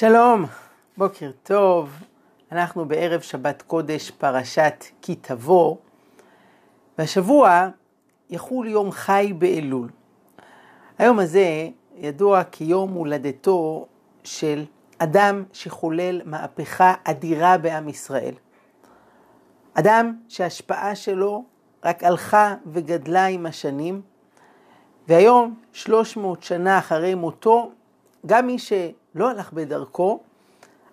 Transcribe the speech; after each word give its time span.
שלום, 0.00 0.44
בוקר 0.96 1.30
טוב. 1.42 1.90
אנחנו 2.52 2.84
בערב 2.84 3.20
שבת 3.20 3.62
קודש, 3.62 4.10
פרשת 4.10 4.84
כי 5.02 5.14
תבוא, 5.14 5.76
והשבוע 6.98 7.68
יחול 8.30 8.68
יום 8.68 8.92
חי 8.92 9.32
באלול. 9.38 9.88
היום 10.98 11.18
הזה 11.18 11.68
ידוע 11.96 12.44
כיום 12.44 12.92
הולדתו 12.92 13.86
של 14.24 14.64
אדם 14.98 15.44
שחולל 15.52 16.20
מהפכה 16.24 16.94
אדירה 17.04 17.58
בעם 17.58 17.88
ישראל. 17.88 18.34
אדם 19.74 20.16
שההשפעה 20.28 20.94
שלו 20.94 21.44
רק 21.84 22.04
הלכה 22.04 22.54
וגדלה 22.66 23.26
עם 23.26 23.46
השנים, 23.46 24.02
והיום, 25.08 25.54
300 25.72 26.42
שנה 26.42 26.78
אחרי 26.78 27.14
מותו, 27.14 27.72
גם 28.26 28.46
מי 28.46 28.58
שלא 29.14 29.30
הלך 29.30 29.52
בדרכו, 29.52 30.20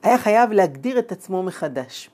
היה 0.03 0.17
חייב 0.17 0.51
להגדיר 0.51 0.99
את 0.99 1.11
עצמו 1.11 1.43
מחדש. 1.43 2.09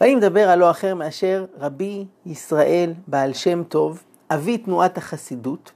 ואני 0.00 0.14
מדבר 0.14 0.48
על 0.48 0.58
לא 0.58 0.70
אחר 0.70 0.94
מאשר 0.94 1.46
רבי 1.58 2.06
ישראל 2.26 2.92
בעל 3.06 3.32
שם 3.32 3.62
טוב, 3.64 4.02
אבי 4.30 4.58
תנועת 4.58 4.98
החסידות, 4.98 5.72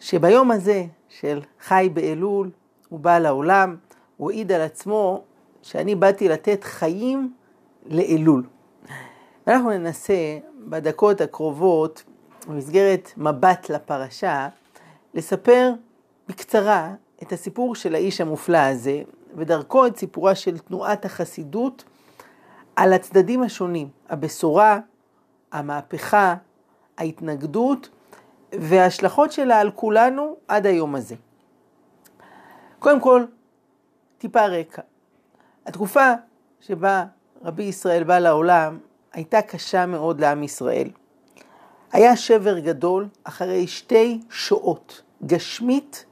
שביום 0.00 0.50
הזה 0.50 0.84
של 1.08 1.40
חי 1.60 1.88
באלול, 1.92 2.50
הוא 2.88 3.00
בא 3.00 3.18
לעולם, 3.18 3.76
הוא 4.16 4.30
העיד 4.30 4.52
על 4.52 4.60
עצמו 4.60 5.22
שאני 5.62 5.94
באתי 5.94 6.28
לתת 6.28 6.64
חיים 6.64 7.32
לאלול. 7.86 8.42
אנחנו 9.46 9.70
ננסה 9.70 10.38
בדקות 10.68 11.20
הקרובות, 11.20 12.02
במסגרת 12.48 13.12
מבט 13.16 13.70
לפרשה, 13.70 14.48
לספר 15.14 15.72
בקצרה 16.28 16.94
את 17.22 17.32
הסיפור 17.32 17.74
של 17.74 17.94
האיש 17.94 18.20
המופלא 18.20 18.58
הזה, 18.58 19.02
ודרכו 19.36 19.86
את 19.86 19.96
סיפורה 19.96 20.34
של 20.34 20.58
תנועת 20.58 21.04
החסידות 21.04 21.84
על 22.76 22.92
הצדדים 22.92 23.42
השונים, 23.42 23.88
הבשורה, 24.08 24.78
המהפכה, 25.52 26.34
ההתנגדות 26.98 27.88
וההשלכות 28.52 29.32
שלה 29.32 29.60
על 29.60 29.70
כולנו 29.70 30.36
עד 30.48 30.66
היום 30.66 30.94
הזה. 30.94 31.14
קודם 32.78 33.00
כל, 33.00 33.24
טיפה 34.18 34.46
רקע. 34.46 34.82
התקופה 35.66 36.12
שבה 36.60 37.04
רבי 37.44 37.62
ישראל 37.62 38.04
בא 38.04 38.18
לעולם 38.18 38.78
הייתה 39.12 39.42
קשה 39.42 39.86
מאוד 39.86 40.20
לעם 40.20 40.42
ישראל. 40.42 40.88
היה 41.92 42.16
שבר 42.16 42.58
גדול 42.58 43.08
אחרי 43.24 43.66
שתי 43.66 44.20
שואות, 44.30 45.02
גשמית 45.26 46.04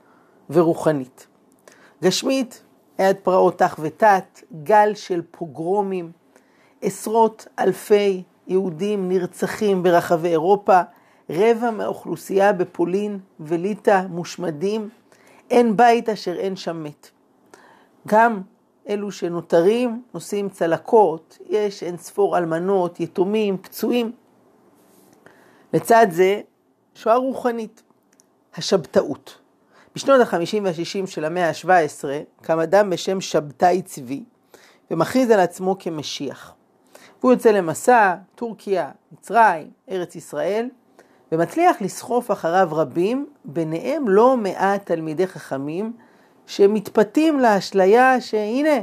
ורוחנית. 0.50 1.26
גשמית 2.02 2.62
את 2.96 3.20
פרעות 3.22 3.58
תח 3.58 3.76
ותת, 3.82 4.42
גל 4.62 4.94
של 4.94 5.22
פוגרומים, 5.30 6.12
עשרות 6.82 7.46
אלפי 7.58 8.22
יהודים 8.46 9.08
נרצחים 9.08 9.82
ברחבי 9.82 10.28
אירופה, 10.28 10.80
רבע 11.30 11.70
מהאוכלוסייה 11.70 12.52
בפולין 12.52 13.18
וליטא 13.40 14.02
מושמדים, 14.08 14.88
אין 15.50 15.76
בית 15.76 16.08
אשר 16.08 16.36
אין 16.36 16.56
שם 16.56 16.82
מת. 16.82 17.10
גם 18.06 18.42
אלו 18.88 19.12
שנותרים 19.12 20.02
נושאים 20.14 20.48
צלקות, 20.48 21.38
יש 21.46 21.82
אין 21.82 21.96
ספור 21.96 22.38
אלמנות, 22.38 23.00
יתומים, 23.00 23.58
פצועים. 23.58 24.12
לצד 25.72 26.06
זה, 26.10 26.40
שואה 26.94 27.16
רוחנית, 27.16 27.82
השבתאות. 28.54 29.38
בשנות 29.94 30.20
ה-50 30.20 30.62
וה-60 30.62 31.06
של 31.06 31.24
המאה 31.24 31.48
ה-17 31.48 32.04
קם 32.42 32.58
אדם 32.58 32.90
בשם 32.90 33.20
שבתאי 33.20 33.82
צבי 33.82 34.22
ומכריז 34.90 35.30
על 35.30 35.40
עצמו 35.40 35.76
כמשיח. 35.78 36.54
והוא 37.20 37.32
יוצא 37.32 37.50
למסע, 37.50 38.14
טורקיה, 38.34 38.90
מצרים, 39.12 39.70
ארץ 39.90 40.16
ישראל, 40.16 40.68
ומצליח 41.32 41.82
לסחוף 41.82 42.30
אחריו 42.30 42.68
רבים, 42.72 43.26
ביניהם 43.44 44.08
לא 44.08 44.36
מעט 44.36 44.86
תלמידי 44.86 45.26
חכמים, 45.26 45.92
שמתפתים 46.46 47.40
לאשליה 47.40 48.20
שהנה, 48.20 48.80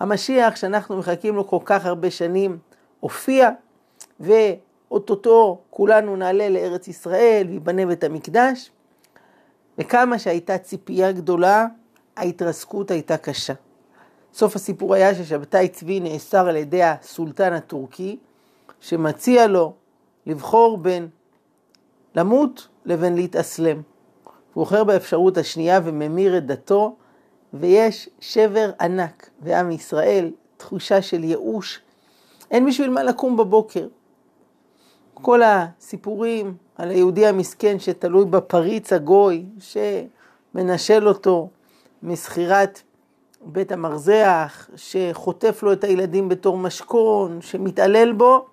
המשיח 0.00 0.56
שאנחנו 0.56 0.98
מחכים 0.98 1.36
לו 1.36 1.48
כל 1.48 1.58
כך 1.64 1.86
הרבה 1.86 2.10
שנים 2.10 2.58
הופיע, 3.00 3.50
ואו-טו-טו 4.20 5.58
כולנו 5.70 6.16
נעלה 6.16 6.48
לארץ 6.48 6.88
ישראל 6.88 7.46
וייבנה 7.48 7.86
בית 7.86 8.04
המקדש. 8.04 8.70
וכמה 9.78 10.18
שהייתה 10.18 10.58
ציפייה 10.58 11.12
גדולה, 11.12 11.66
ההתרסקות 12.16 12.90
הייתה 12.90 13.16
קשה. 13.16 13.52
סוף 14.34 14.56
הסיפור 14.56 14.94
היה 14.94 15.14
ששבתאי 15.14 15.68
צבי 15.68 16.00
נאסר 16.00 16.48
על 16.48 16.56
ידי 16.56 16.82
הסולטן 16.82 17.52
הטורקי, 17.52 18.18
שמציע 18.80 19.46
לו 19.46 19.72
לבחור 20.26 20.78
בין 20.78 21.08
למות 22.14 22.68
לבין 22.84 23.14
להתאסלם. 23.14 23.76
הוא 23.76 24.32
בוחר 24.54 24.84
באפשרות 24.84 25.36
השנייה 25.36 25.80
וממיר 25.84 26.38
את 26.38 26.46
דתו, 26.46 26.96
ויש 27.54 28.08
שבר 28.20 28.70
ענק 28.80 29.30
בעם 29.40 29.70
ישראל, 29.70 30.30
תחושה 30.56 31.02
של 31.02 31.24
ייאוש. 31.24 31.80
אין 32.50 32.66
בשביל 32.66 32.90
מה 32.90 33.02
לקום 33.02 33.36
בבוקר. 33.36 33.86
כל 35.14 35.40
הסיפורים 35.42 36.54
על 36.76 36.90
היהודי 36.90 37.26
המסכן 37.26 37.78
שתלוי 37.78 38.24
בפריץ 38.24 38.92
הגוי, 38.92 39.46
שמנשל 39.58 41.08
אותו 41.08 41.48
מסחירת 42.02 42.82
בית 43.44 43.72
המרזח, 43.72 44.68
שחוטף 44.76 45.62
לו 45.62 45.72
את 45.72 45.84
הילדים 45.84 46.28
בתור 46.28 46.58
משכון, 46.58 47.40
שמתעלל 47.40 48.12
בו, 48.12 48.46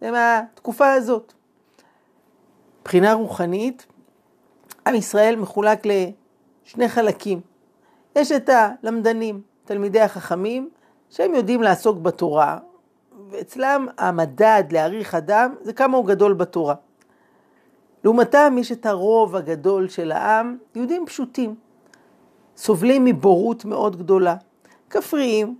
זה 0.00 0.10
מהתקופה 0.10 0.92
הזאת. 0.92 1.32
מבחינה 2.80 3.12
רוחנית, 3.12 3.86
עם 4.86 4.94
ישראל 4.94 5.36
מחולק 5.36 5.82
לשני 5.86 6.88
חלקים. 6.88 7.40
יש 8.16 8.32
את 8.32 8.50
הלמדנים, 8.52 9.40
תלמידי 9.64 10.00
החכמים, 10.00 10.70
שהם 11.10 11.34
יודעים 11.34 11.62
לעסוק 11.62 11.98
בתורה, 11.98 12.58
ואצלם 13.30 13.86
המדד 13.98 14.64
להעריך 14.70 15.14
אדם 15.14 15.54
זה 15.60 15.72
כמה 15.72 15.96
הוא 15.96 16.06
גדול 16.06 16.32
בתורה. 16.32 16.74
לעומתם 18.06 18.56
יש 18.58 18.72
את 18.72 18.86
הרוב 18.86 19.36
הגדול 19.36 19.88
של 19.88 20.12
העם, 20.12 20.56
יהודים 20.74 21.06
פשוטים, 21.06 21.54
סובלים 22.56 23.04
מבורות 23.04 23.64
מאוד 23.64 23.96
גדולה, 23.96 24.36
כפריים, 24.90 25.58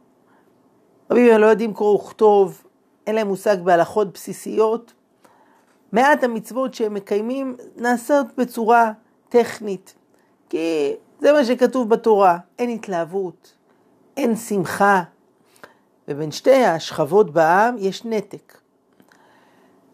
רבים 1.11 1.39
לא 1.39 1.47
יודעים 1.47 1.75
קרוא 1.75 1.95
וכתוב, 1.95 2.65
אין 3.07 3.15
להם 3.15 3.27
מושג 3.27 3.57
בהלכות 3.65 4.13
בסיסיות. 4.13 4.93
מעט 5.93 6.25
המצוות 6.25 6.75
שהם 6.75 6.95
מקיימים 6.95 7.57
נעשות 7.77 8.27
בצורה 8.39 8.93
טכנית, 9.29 9.95
כי 10.49 10.93
זה 11.21 11.33
מה 11.33 11.45
שכתוב 11.45 11.89
בתורה, 11.89 12.39
אין 12.59 12.71
התלהבות, 12.71 13.55
אין 14.17 14.37
שמחה, 14.37 15.03
ובין 16.09 16.31
שתי 16.31 16.65
השכבות 16.65 17.31
בעם 17.31 17.77
יש 17.79 18.05
נתק. 18.05 18.59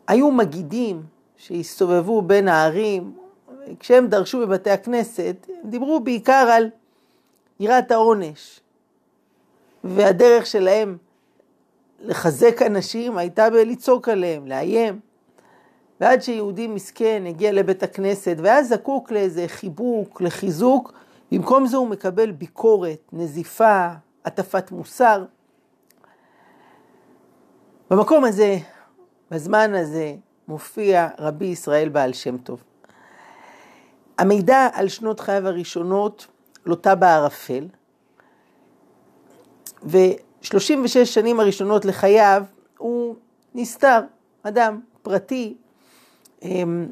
היו 0.06 0.30
מגידים 0.30 1.11
שהסתובבו 1.42 2.22
בין 2.22 2.48
הערים, 2.48 3.14
כשהם 3.80 4.06
דרשו 4.06 4.40
בבתי 4.40 4.70
הכנסת, 4.70 5.46
הם 5.62 5.70
דיברו 5.70 6.00
בעיקר 6.00 6.48
על 6.52 6.70
יראת 7.60 7.90
העונש. 7.90 8.60
והדרך 9.84 10.46
שלהם 10.46 10.96
לחזק 12.00 12.62
אנשים 12.62 13.18
הייתה 13.18 13.50
בלצעוק 13.50 14.08
עליהם, 14.08 14.46
לאיים. 14.46 15.00
ועד 16.00 16.22
שיהודי 16.22 16.66
מסכן 16.66 17.22
הגיע 17.26 17.52
לבית 17.52 17.82
הכנסת 17.82 18.36
והיה 18.38 18.62
זקוק 18.62 19.12
לאיזה 19.12 19.48
חיבוק, 19.48 20.20
לחיזוק, 20.20 20.92
במקום 21.32 21.66
זה 21.66 21.76
הוא 21.76 21.88
מקבל 21.88 22.30
ביקורת, 22.30 23.08
נזיפה, 23.12 23.88
הטפת 24.24 24.70
מוסר. 24.70 25.24
במקום 27.90 28.24
הזה, 28.24 28.56
בזמן 29.30 29.74
הזה, 29.74 30.14
מופיע 30.48 31.08
רבי 31.18 31.46
ישראל 31.46 31.88
בעל 31.88 32.12
שם 32.12 32.38
טוב. 32.38 32.62
המידע 34.18 34.68
על 34.72 34.88
שנות 34.88 35.20
חייו 35.20 35.48
הראשונות 35.48 36.26
לוטה 36.66 36.94
בערפל, 36.94 37.66
ו-36 39.82 41.04
שנים 41.04 41.40
הראשונות 41.40 41.84
לחייו 41.84 42.44
הוא 42.78 43.16
נסתר, 43.54 44.00
אדם 44.42 44.80
פרטי. 45.02 45.54
אמ, 46.42 46.86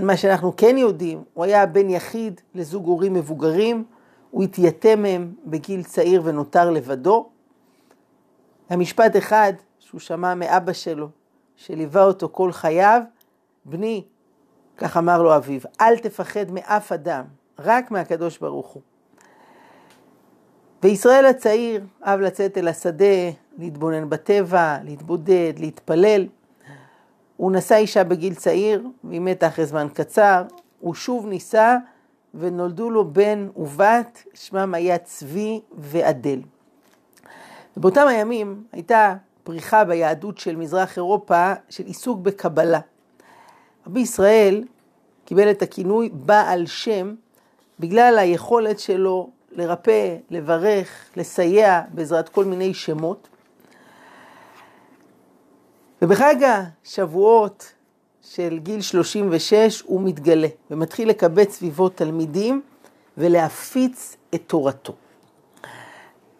מה 0.00 0.16
שאנחנו 0.16 0.56
כן 0.56 0.78
יודעים, 0.78 1.22
הוא 1.34 1.44
היה 1.44 1.66
בן 1.66 1.90
יחיד 1.90 2.40
לזוג 2.54 2.86
הורים 2.86 3.14
מבוגרים, 3.14 3.84
הוא 4.30 4.42
התייתם 4.44 5.02
מהם 5.02 5.34
בגיל 5.46 5.82
צעיר 5.82 6.22
ונותר 6.24 6.70
לבדו. 6.70 7.28
המשפט 8.70 9.16
אחד 9.16 9.52
שהוא 9.78 10.00
שמע 10.00 10.34
מאבא 10.34 10.72
שלו, 10.72 11.08
שליווה 11.66 12.04
אותו 12.04 12.28
כל 12.32 12.52
חייו, 12.52 13.02
בני, 13.64 14.04
כך 14.76 14.96
אמר 14.96 15.22
לו 15.22 15.36
אביו, 15.36 15.60
אל 15.80 15.98
תפחד 15.98 16.50
מאף 16.50 16.92
אדם, 16.92 17.24
רק 17.58 17.90
מהקדוש 17.90 18.38
ברוך 18.38 18.66
הוא. 18.66 18.82
וישראל 20.82 21.26
הצעיר 21.26 21.84
אהב 22.06 22.20
לצאת 22.20 22.58
אל 22.58 22.68
השדה, 22.68 23.30
להתבונן 23.58 24.10
בטבע, 24.10 24.76
להתבודד, 24.84 25.52
להתפלל. 25.58 26.26
הוא 27.36 27.52
נשא 27.52 27.74
אישה 27.74 28.04
בגיל 28.04 28.34
צעיר, 28.34 28.86
והיא 29.04 29.20
מתה 29.20 29.48
אחרי 29.48 29.66
זמן 29.66 29.86
קצר. 29.94 30.42
הוא 30.80 30.94
שוב 30.94 31.26
נישא, 31.26 31.76
ונולדו 32.34 32.90
לו 32.90 33.12
בן 33.12 33.48
ובת, 33.56 34.24
שמם 34.34 34.74
היה 34.74 34.98
צבי 34.98 35.60
ועדל. 35.72 36.40
ובאותם 37.76 38.06
הימים 38.06 38.64
הייתה 38.72 39.14
פריחה 39.44 39.84
ביהדות 39.84 40.38
של 40.38 40.56
מזרח 40.56 40.96
אירופה 40.96 41.52
של 41.68 41.84
עיסוק 41.84 42.18
בקבלה. 42.18 42.80
רבי 43.86 44.00
ישראל 44.00 44.64
קיבל 45.24 45.50
את 45.50 45.62
הכינוי 45.62 46.10
בעל 46.12 46.66
שם 46.66 47.14
בגלל 47.80 48.18
היכולת 48.18 48.78
שלו 48.80 49.30
לרפא, 49.52 50.16
לברך, 50.30 50.88
לסייע 51.16 51.82
בעזרת 51.94 52.28
כל 52.28 52.44
מיני 52.44 52.74
שמות. 52.74 53.28
ובחג 56.02 56.36
השבועות 56.42 57.72
של 58.22 58.58
גיל 58.58 58.80
36 58.80 59.82
הוא 59.86 60.00
מתגלה 60.00 60.48
ומתחיל 60.70 61.08
לקבץ 61.08 61.50
סביבו 61.50 61.88
תלמידים 61.88 62.62
ולהפיץ 63.18 64.16
את 64.34 64.42
תורתו. 64.46 64.94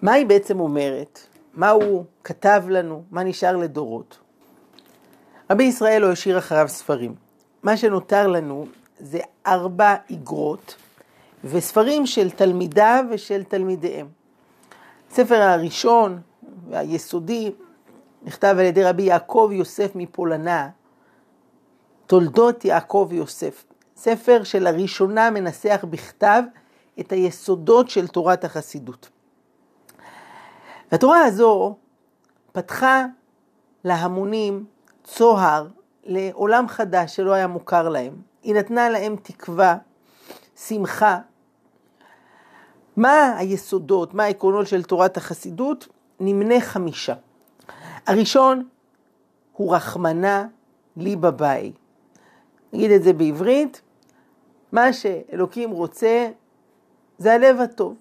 מה 0.02 0.12
היא 0.12 0.26
בעצם 0.26 0.60
אומרת? 0.60 1.26
מה 1.54 1.70
הוא 1.70 2.04
כתב 2.24 2.62
לנו? 2.68 3.02
מה 3.10 3.22
נשאר 3.22 3.56
לדורות? 3.56 4.18
רבי 5.50 5.64
ישראל 5.64 6.02
לא 6.02 6.12
השאיר 6.12 6.38
אחריו 6.38 6.68
ספרים. 6.68 7.14
מה 7.62 7.76
שנותר 7.76 8.26
לנו 8.26 8.66
זה 8.98 9.18
ארבע 9.46 9.94
איגרות 10.10 10.76
וספרים 11.44 12.06
של 12.06 12.30
תלמידיו 12.30 13.04
ושל 13.10 13.44
תלמידיהם. 13.44 14.08
הספר 15.10 15.42
הראשון 15.42 16.20
והיסודי 16.68 17.52
נכתב 18.22 18.56
על 18.58 18.64
ידי 18.64 18.84
רבי 18.84 19.02
יעקב 19.02 19.50
יוסף 19.52 19.90
מפולנה, 19.94 20.68
תולדות 22.06 22.64
יעקב 22.64 23.08
יוסף. 23.12 23.64
ספר 23.96 24.42
שלראשונה 24.44 25.30
מנסח 25.30 25.84
בכתב 25.90 26.42
את 27.00 27.12
היסודות 27.12 27.90
של 27.90 28.08
תורת 28.08 28.44
החסידות. 28.44 29.08
והתורה 30.92 31.24
הזו 31.24 31.76
פתחה 32.52 33.04
להמונים 33.84 34.64
צוהר 35.04 35.66
לעולם 36.04 36.68
חדש 36.68 37.16
שלא 37.16 37.32
היה 37.32 37.46
מוכר 37.46 37.88
להם. 37.88 38.12
היא 38.42 38.54
נתנה 38.54 38.88
להם 38.88 39.16
תקווה, 39.22 39.76
שמחה. 40.56 41.18
מה 42.96 43.36
היסודות, 43.38 44.14
מה 44.14 44.24
העקרונות 44.24 44.66
של 44.66 44.82
תורת 44.82 45.16
החסידות? 45.16 45.88
נמנה 46.20 46.60
חמישה. 46.60 47.14
הראשון 48.06 48.68
הוא 49.52 49.74
רחמנה 49.74 50.46
לי 50.96 51.16
בבית. 51.16 51.74
נגיד 52.72 52.90
את 52.90 53.02
זה 53.02 53.12
בעברית, 53.12 53.80
מה 54.72 54.92
שאלוקים 54.92 55.70
רוצה 55.70 56.28
זה 57.18 57.32
הלב 57.32 57.60
הטוב. 57.60 57.96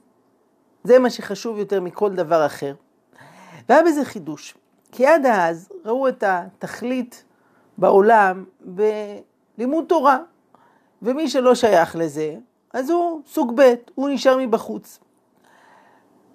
זה 0.84 1.00
מה 1.00 1.10
שחשוב 1.10 1.58
יותר 1.58 1.82
מכל 1.82 2.16
דבר 2.16 2.46
אחר. 2.46 2.74
והיה 3.70 3.84
בזה 3.84 4.06
חידוש, 4.06 4.56
כי 4.92 5.06
עד 5.06 5.26
אז 5.26 5.70
ראו 5.86 6.08
את 6.08 6.24
התכלית 6.28 7.24
בעולם 7.78 8.46
בלימוד 8.62 9.86
תורה, 9.88 10.18
ומי 11.02 11.30
שלא 11.30 11.56
שייך 11.56 11.96
לזה, 11.96 12.36
אז 12.74 12.90
הוא 12.90 13.22
סוג 13.28 13.62
ב', 13.62 13.74
הוא 13.96 14.10
נשאר 14.10 14.38
מבחוץ. 14.40 15.00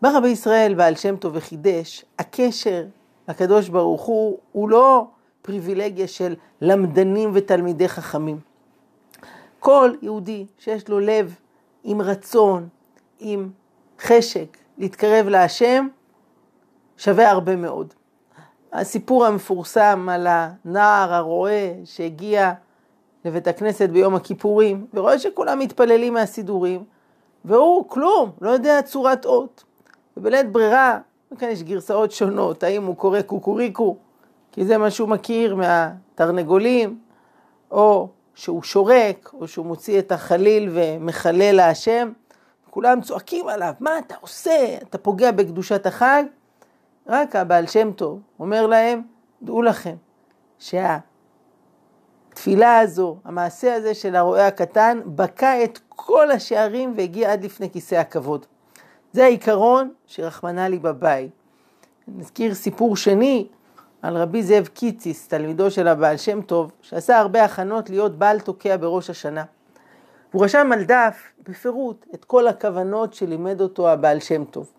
בא 0.02 0.16
רבי 0.16 0.28
ישראל 0.28 0.74
בעל 0.74 0.94
שם 0.94 1.16
טוב 1.16 1.32
וחידש, 1.36 2.04
הקשר 2.18 2.84
לקדוש 3.28 3.68
ברוך 3.68 4.02
הוא 4.02 4.38
הוא 4.52 4.68
לא 4.68 5.06
פריבילגיה 5.42 6.08
של 6.08 6.34
למדנים 6.60 7.30
ותלמידי 7.34 7.88
חכמים. 7.88 8.38
כל 9.60 9.92
יהודי 10.02 10.46
שיש 10.58 10.88
לו 10.88 11.00
לב 11.00 11.34
עם 11.84 12.00
רצון, 12.00 12.68
עם 13.18 13.50
חשק 14.00 14.56
להתקרב 14.78 15.28
להשם, 15.28 15.88
שווה 16.96 17.30
הרבה 17.30 17.56
מאוד. 17.56 17.94
הסיפור 18.72 19.26
המפורסם 19.26 20.08
על 20.12 20.26
הנער 20.30 21.14
הרועה 21.14 21.72
שהגיע 21.84 22.52
לבית 23.24 23.46
הכנסת 23.46 23.88
ביום 23.88 24.14
הכיפורים, 24.14 24.86
ורואה 24.94 25.18
שכולם 25.18 25.58
מתפללים 25.58 26.14
מהסידורים, 26.14 26.84
והוא 27.44 27.88
כלום, 27.88 28.30
לא 28.40 28.50
יודע 28.50 28.82
צורת 28.82 29.26
אות. 29.26 29.64
ובלית 30.16 30.52
ברירה, 30.52 30.98
וכאן 31.32 31.48
יש 31.48 31.62
גרסאות 31.62 32.12
שונות, 32.12 32.62
האם 32.62 32.84
הוא 32.84 32.96
קורא 32.96 33.22
קוקוריקו, 33.22 33.96
כי 34.52 34.64
זה 34.64 34.78
מה 34.78 34.90
שהוא 34.90 35.08
מכיר 35.08 35.56
מהתרנגולים, 35.56 36.98
או 37.70 38.08
שהוא 38.34 38.62
שורק, 38.62 39.30
או 39.40 39.48
שהוא 39.48 39.66
מוציא 39.66 39.98
את 39.98 40.12
החליל 40.12 40.70
ומחלל 40.72 41.56
להשם. 41.56 42.12
כולם 42.74 43.00
צועקים 43.00 43.48
עליו, 43.48 43.72
מה 43.80 43.98
אתה 43.98 44.14
עושה? 44.20 44.76
אתה 44.82 44.98
פוגע 44.98 45.30
בקדושת 45.30 45.86
החג? 45.86 46.24
רק 47.06 47.36
הבעל 47.36 47.66
שם 47.66 47.92
טוב 47.92 48.20
אומר 48.40 48.66
להם, 48.66 49.02
דעו 49.42 49.62
לכם 49.62 49.94
שהתפילה 50.58 51.08
הזו, 52.78 53.16
המעשה 53.24 53.74
הזה 53.74 53.94
של 53.94 54.16
הרועה 54.16 54.46
הקטן, 54.46 55.00
בקע 55.06 55.64
את 55.64 55.78
כל 55.88 56.30
השערים 56.30 56.94
והגיע 56.96 57.32
עד 57.32 57.44
לפני 57.44 57.70
כיסא 57.70 57.94
הכבוד. 57.94 58.46
זה 59.12 59.24
העיקרון 59.24 59.92
שרחמנא 60.06 60.60
לי 60.60 60.78
בבית. 60.78 61.30
נזכיר 62.08 62.54
סיפור 62.54 62.96
שני 62.96 63.48
על 64.02 64.16
רבי 64.16 64.42
זאב 64.42 64.66
קיציס, 64.66 65.28
תלמידו 65.28 65.70
של 65.70 65.88
הבעל 65.88 66.16
שם 66.16 66.42
טוב, 66.42 66.72
שעשה 66.80 67.18
הרבה 67.18 67.44
הכנות 67.44 67.90
להיות 67.90 68.18
בעל 68.18 68.40
תוקע 68.40 68.76
בראש 68.76 69.10
השנה. 69.10 69.44
הוא 70.34 70.44
רשם 70.44 70.70
על 70.72 70.84
דף 70.84 71.32
בפירוט 71.48 72.06
את 72.14 72.24
כל 72.24 72.48
הכוונות 72.48 73.14
שלימד 73.14 73.60
אותו 73.60 73.88
הבעל 73.88 74.20
שם 74.20 74.44
טוב. 74.44 74.72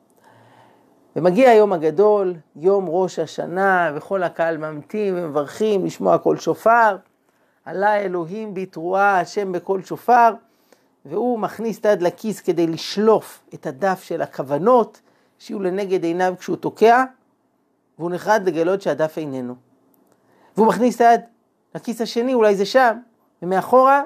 ומגיע 1.16 1.50
היום 1.50 1.74
הגדול, 1.74 2.34
יום 2.56 2.86
ראש 2.90 3.20
השנה, 3.20 3.92
וכל 3.96 4.24
הקהל 4.24 4.58
ממתין 4.58 5.18
ומברכים 5.18 5.86
לשמוע 5.86 6.18
קול 6.18 6.38
שופר. 6.38 6.98
עלה 7.66 7.96
אלוהים 7.96 8.54
בתרועה, 8.54 9.20
השם 9.20 9.52
בקול 9.52 9.84
שופר, 9.84 10.34
והוא 11.06 11.40
מכניס 11.40 11.80
את 11.80 11.86
היד 11.86 12.02
לכיס 12.02 12.42
כדי 12.42 12.68
לשלוף 12.68 13.44
את 13.54 13.66
הדף 13.66 14.04
של 14.04 14.22
הכוונות, 14.22 15.02
שיהיו 15.40 15.60
לנגד 15.60 16.04
עיניו 16.04 16.34
כשהוא 16.40 16.58
תוקע, 16.58 17.04
והוא 18.00 18.12
נחרד 18.12 18.42
לגלות 18.46 18.82
שהדף 18.82 19.18
איננו. 19.18 19.56
והוא 20.58 20.68
מכניס 20.68 20.96
את 20.96 21.02
היד 21.02 21.22
לכיס 21.76 22.02
השני, 22.02 22.34
אולי 22.34 22.56
זה 22.56 22.66
שם, 22.66 22.98
ומאחורה 23.42 24.04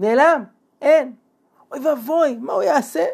נעלם, 0.00 0.44
אין. 0.84 1.12
אוי 1.72 1.86
ואבוי, 1.86 2.38
מה 2.40 2.52
הוא 2.52 2.62
יעשה? 2.62 3.04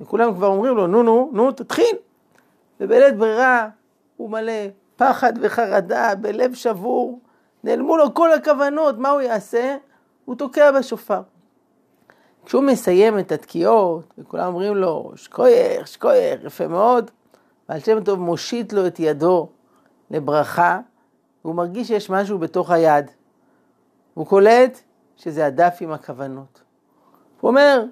וכולם 0.00 0.34
כבר 0.34 0.46
אומרים 0.46 0.76
לו, 0.76 0.86
נו, 0.86 1.02
נו, 1.02 1.30
נו, 1.32 1.52
תתחיל. 1.52 1.96
ובלית 2.80 3.16
ברירה 3.16 3.68
הוא 4.16 4.30
מלא 4.30 4.52
פחד 4.96 5.32
וחרדה, 5.40 6.14
בלב 6.14 6.54
שבור, 6.54 7.20
נעלמו 7.64 7.96
לו 7.96 8.14
כל 8.14 8.32
הכוונות, 8.32 8.98
מה 8.98 9.10
הוא 9.10 9.20
יעשה? 9.20 9.76
הוא 10.24 10.36
תוקע 10.36 10.72
בשופר. 10.72 11.22
כשהוא 12.44 12.62
מסיים 12.62 13.18
את 13.18 13.32
התקיעות, 13.32 14.14
וכולם 14.18 14.46
אומרים 14.46 14.74
לו, 14.74 15.12
שקוייך, 15.16 15.86
שקוייך, 15.86 16.44
יפה 16.44 16.68
מאוד, 16.68 17.10
ועל 17.68 17.80
שם 17.80 18.04
טוב 18.04 18.20
מושיט 18.20 18.72
לו 18.72 18.86
את 18.86 19.00
ידו 19.00 19.48
לברכה, 20.10 20.80
והוא 21.44 21.54
מרגיש 21.54 21.88
שיש 21.88 22.10
משהו 22.10 22.38
בתוך 22.38 22.70
היד. 22.70 23.10
הוא 24.14 24.26
קולט 24.26 24.80
שזה 25.16 25.46
הדף 25.46 25.76
עם 25.80 25.92
הכוונות. 25.92 26.62
הוא 27.40 27.48
אומר, 27.48 27.84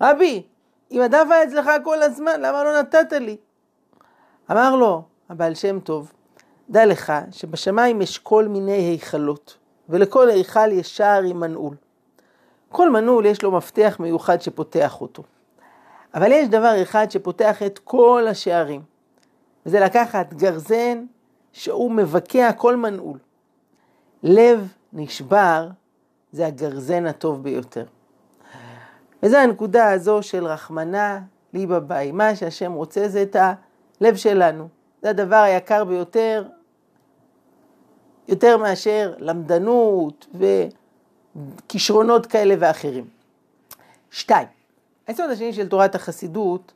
רבי, 0.00 0.42
אם 0.90 1.00
הדף 1.00 1.26
היה 1.30 1.44
אצלך 1.44 1.70
כל 1.84 2.02
הזמן, 2.02 2.40
למה 2.40 2.64
לא 2.64 2.80
נתת 2.80 3.12
לי? 3.12 3.36
אמר 4.50 4.76
לו 4.76 5.02
הבעל 5.28 5.54
שם 5.54 5.80
טוב, 5.80 6.12
דע 6.70 6.86
לך 6.86 7.12
שבשמיים 7.30 8.02
יש 8.02 8.18
כל 8.18 8.48
מיני 8.48 8.72
היכלות, 8.72 9.56
ולכל 9.88 10.30
היכל 10.30 10.72
יש 10.72 10.96
שער 10.96 11.22
עם 11.22 11.40
מנעול. 11.40 11.76
כל 12.68 12.90
מנעול 12.90 13.26
יש 13.26 13.42
לו 13.42 13.50
מפתח 13.50 13.96
מיוחד 14.00 14.42
שפותח 14.42 15.00
אותו. 15.00 15.22
אבל 16.14 16.32
יש 16.32 16.48
דבר 16.48 16.82
אחד 16.82 17.10
שפותח 17.10 17.62
את 17.62 17.78
כל 17.78 18.26
השערים, 18.30 18.82
וזה 19.66 19.80
לקחת 19.80 20.32
גרזן 20.34 21.04
שהוא 21.52 21.90
מבקע 21.90 22.52
כל 22.52 22.76
מנעול. 22.76 23.18
לב 24.22 24.72
נשבר 24.92 25.68
זה 26.32 26.46
הגרזן 26.46 27.06
הטוב 27.06 27.42
ביותר. 27.42 27.84
וזו 29.22 29.36
הנקודה 29.36 29.90
הזו 29.90 30.22
של 30.22 30.46
רחמנה 30.46 31.20
לי 31.52 31.66
בבית. 31.66 32.14
מה 32.14 32.36
שהשם 32.36 32.72
רוצה 32.72 33.08
זה 33.08 33.22
את 33.22 33.36
הלב 33.36 34.16
שלנו. 34.16 34.68
זה 35.02 35.10
הדבר 35.10 35.36
היקר 35.36 35.84
ביותר, 35.84 36.44
יותר 38.28 38.56
מאשר 38.56 39.14
למדנות 39.18 40.26
וכישרונות 41.36 42.26
כאלה 42.26 42.54
ואחרים. 42.58 43.04
שתיים, 44.10 44.46
היסוד 45.06 45.30
השני 45.30 45.52
של 45.52 45.68
תורת 45.68 45.94
החסידות 45.94 46.72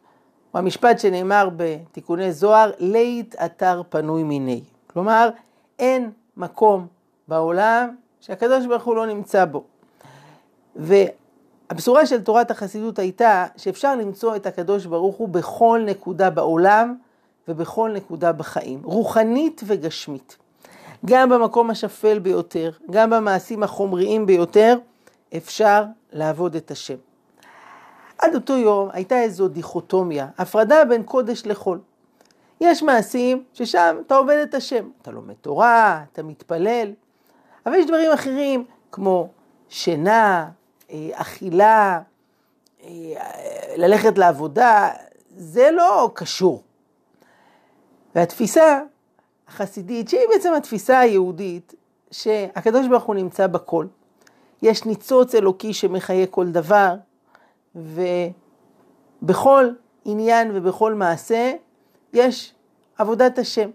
הוא 0.53 0.59
המשפט 0.59 0.99
שנאמר 0.99 1.49
בתיקוני 1.57 2.33
זוהר, 2.33 2.71
לית 2.79 3.35
אתר 3.45 3.83
פנוי 3.89 4.23
מיני. 4.23 4.61
כלומר, 4.87 5.31
אין 5.79 6.11
מקום 6.37 6.87
בעולם 7.29 7.97
שהקדוש 8.21 8.67
ברוך 8.67 8.85
הוא 8.85 8.97
לא 8.97 9.07
נמצא 9.07 9.45
בו. 9.45 9.65
והבשורה 11.71 12.07
של 12.07 12.23
תורת 12.23 12.51
החסידות 12.51 12.99
הייתה 12.99 13.47
שאפשר 13.57 13.97
למצוא 13.97 14.37
את 14.37 14.47
הקדוש 14.47 14.87
ברוך 14.87 15.17
הוא 15.17 15.29
בכל 15.29 15.83
נקודה 15.87 16.31
בעולם 16.31 16.95
ובכל 17.49 17.91
נקודה 17.95 18.33
בחיים, 18.33 18.81
רוחנית 18.85 19.61
וגשמית. 19.67 20.37
גם 21.07 21.29
במקום 21.29 21.71
השפל 21.71 22.19
ביותר, 22.19 22.71
גם 22.91 23.11
במעשים 23.11 23.63
החומריים 23.63 24.27
ביותר, 24.27 24.79
אפשר 25.37 25.85
לעבוד 26.13 26.57
את 26.57 26.71
השם. 26.71 26.97
עד 28.19 28.35
אותו 28.35 28.57
יום 28.57 28.89
הייתה 28.93 29.23
איזו 29.23 29.49
דיכוטומיה, 29.49 30.29
הפרדה 30.39 30.85
בין 30.85 31.03
קודש 31.03 31.43
לחול. 31.47 31.79
יש 32.61 32.83
מעשים 32.83 33.45
ששם 33.53 33.97
אתה 34.07 34.17
עובד 34.17 34.39
את 34.43 34.55
השם, 34.55 34.89
אתה 35.03 35.11
לומד 35.11 35.35
תורה, 35.41 36.05
אתה 36.13 36.23
מתפלל, 36.23 36.93
אבל 37.67 37.75
יש 37.75 37.87
דברים 37.87 38.13
אחרים 38.13 38.65
כמו 38.93 39.29
שינה, 39.69 40.49
אכילה, 41.13 42.01
אה, 42.85 42.91
ללכת 43.77 44.19
לעבודה, 44.19 44.91
זה 45.37 45.71
לא 45.71 46.11
קשור. 46.15 46.63
והתפיסה 48.15 48.81
החסידית, 49.49 50.09
שהיא 50.09 50.29
בעצם 50.33 50.53
התפיסה 50.55 50.99
היהודית, 50.99 51.75
שהקדוש 52.11 52.87
ברוך 52.89 53.05
הוא 53.05 53.15
נמצא 53.15 53.47
בכל. 53.47 53.87
יש 54.63 54.85
ניצוץ 54.85 55.35
אלוקי 55.35 55.75
שמחיה 55.75 56.27
כל 56.27 56.47
דבר, 56.47 56.95
ובכל 57.75 59.71
עניין 60.05 60.51
ובכל 60.55 60.95
מעשה 60.95 61.53
יש 62.13 62.55
עבודת 62.99 63.39
השם. 63.39 63.71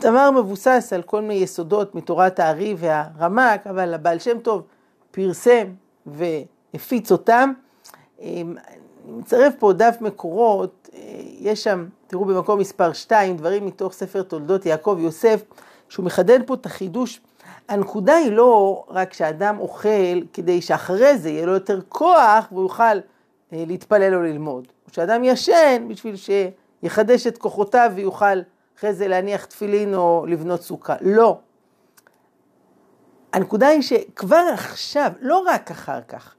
דבר 0.00 0.30
מבוסס 0.30 0.92
על 0.94 1.02
כל 1.02 1.20
מיני 1.20 1.34
יסודות 1.34 1.94
מתורת 1.94 2.38
הארי 2.38 2.74
והרמק, 2.78 3.66
אבל 3.66 3.94
הבעל 3.94 4.18
שם 4.18 4.38
טוב 4.38 4.62
פרסם 5.10 5.66
והפיץ 6.06 7.12
אותם. 7.12 7.52
אני 8.22 8.44
מצרף 9.06 9.54
פה 9.58 9.72
דף 9.72 9.96
מקורות, 10.00 10.88
יש 11.38 11.64
שם, 11.64 11.86
תראו 12.06 12.24
במקום 12.24 12.58
מספר 12.58 12.92
2, 12.92 13.36
דברים 13.36 13.66
מתוך 13.66 13.92
ספר 13.92 14.22
תולדות 14.22 14.66
יעקב 14.66 14.96
יוסף, 15.00 15.42
שהוא 15.88 16.06
מחדד 16.06 16.38
פה 16.46 16.54
את 16.54 16.66
החידוש. 16.66 17.20
הנקודה 17.68 18.16
היא 18.16 18.32
לא 18.32 18.84
רק 18.88 19.12
שאדם 19.12 19.58
אוכל 19.58 20.20
כדי 20.32 20.62
שאחרי 20.62 21.18
זה 21.18 21.30
יהיה 21.30 21.46
לו 21.46 21.52
יותר 21.52 21.80
כוח 21.88 22.48
והוא 22.52 22.62
יוכל 22.62 22.84
אה, 22.84 23.64
להתפלל 23.66 24.14
או 24.14 24.22
ללמוד. 24.22 24.66
או 24.88 24.94
שאדם 24.94 25.24
ישן 25.24 25.86
בשביל 25.88 26.14
שיחדש 26.16 27.26
את 27.26 27.38
כוחותיו 27.38 27.92
ויוכל 27.94 28.40
אחרי 28.78 28.94
זה 28.94 29.08
להניח 29.08 29.44
תפילין 29.44 29.94
או 29.94 30.26
לבנות 30.28 30.62
סוכה. 30.62 30.94
לא. 31.00 31.38
הנקודה 33.32 33.66
היא 33.66 33.82
שכבר 33.82 34.44
עכשיו, 34.52 35.12
לא 35.20 35.44
רק 35.46 35.70
אחר 35.70 36.00
כך, 36.08 36.34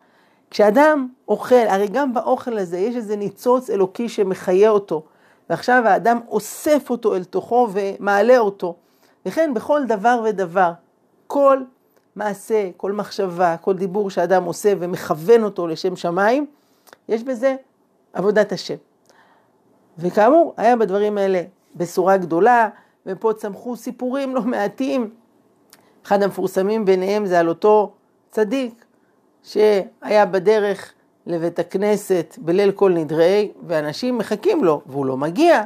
כשאדם 0.52 1.08
אוכל, 1.28 1.56
הרי 1.56 1.88
גם 1.88 2.14
באוכל 2.14 2.58
הזה 2.58 2.78
יש 2.78 2.96
איזה 2.96 3.16
ניצוץ 3.16 3.70
אלוקי 3.70 4.10
שמחיה 4.10 4.70
אותו, 4.70 5.04
ועכשיו 5.50 5.84
האדם 5.86 6.20
אוסף 6.28 6.90
אותו 6.90 7.16
אל 7.16 7.24
תוכו 7.24 7.70
ומעלה 7.74 8.38
אותו. 8.38 8.76
וכן 9.26 9.54
בכל 9.54 9.86
דבר 9.86 10.22
ודבר, 10.26 10.72
כל 11.28 11.64
מעשה, 12.16 12.70
כל 12.78 12.92
מחשבה, 12.92 13.58
כל 13.58 13.74
דיבור 13.74 14.10
שאדם 14.10 14.44
עושה 14.44 14.74
ומכוון 14.80 15.44
אותו 15.44 15.68
לשם 15.68 15.96
שמיים, 15.96 16.46
יש 17.10 17.24
בזה 17.24 17.56
עבודת 18.14 18.52
השם. 18.52 18.76
וכאמור, 19.98 20.54
היה 20.58 20.76
בדברים 20.76 21.18
האלה 21.18 21.42
בשורה 21.76 22.18
גדולה, 22.18 22.70
ופה 23.06 23.34
צמחו 23.34 23.76
סיפורים 23.76 24.36
לא 24.36 24.42
מעטים. 24.42 25.10
אחד 26.10 26.24
המפורסמים 26.24 26.86
ביניהם 26.86 27.26
זה 27.26 27.40
על 27.40 27.50
אותו 27.50 27.92
צדיק 28.32 28.86
שהיה 29.44 30.26
בדרך 30.26 30.94
לבית 31.26 31.60
הכנסת 31.60 32.36
בליל 32.42 32.72
כל 32.72 32.92
נדרי, 32.92 33.52
ואנשים 33.68 34.18
מחכים 34.18 34.64
לו, 34.64 34.82
והוא 34.86 35.06
לא 35.06 35.18
מגיע, 35.18 35.64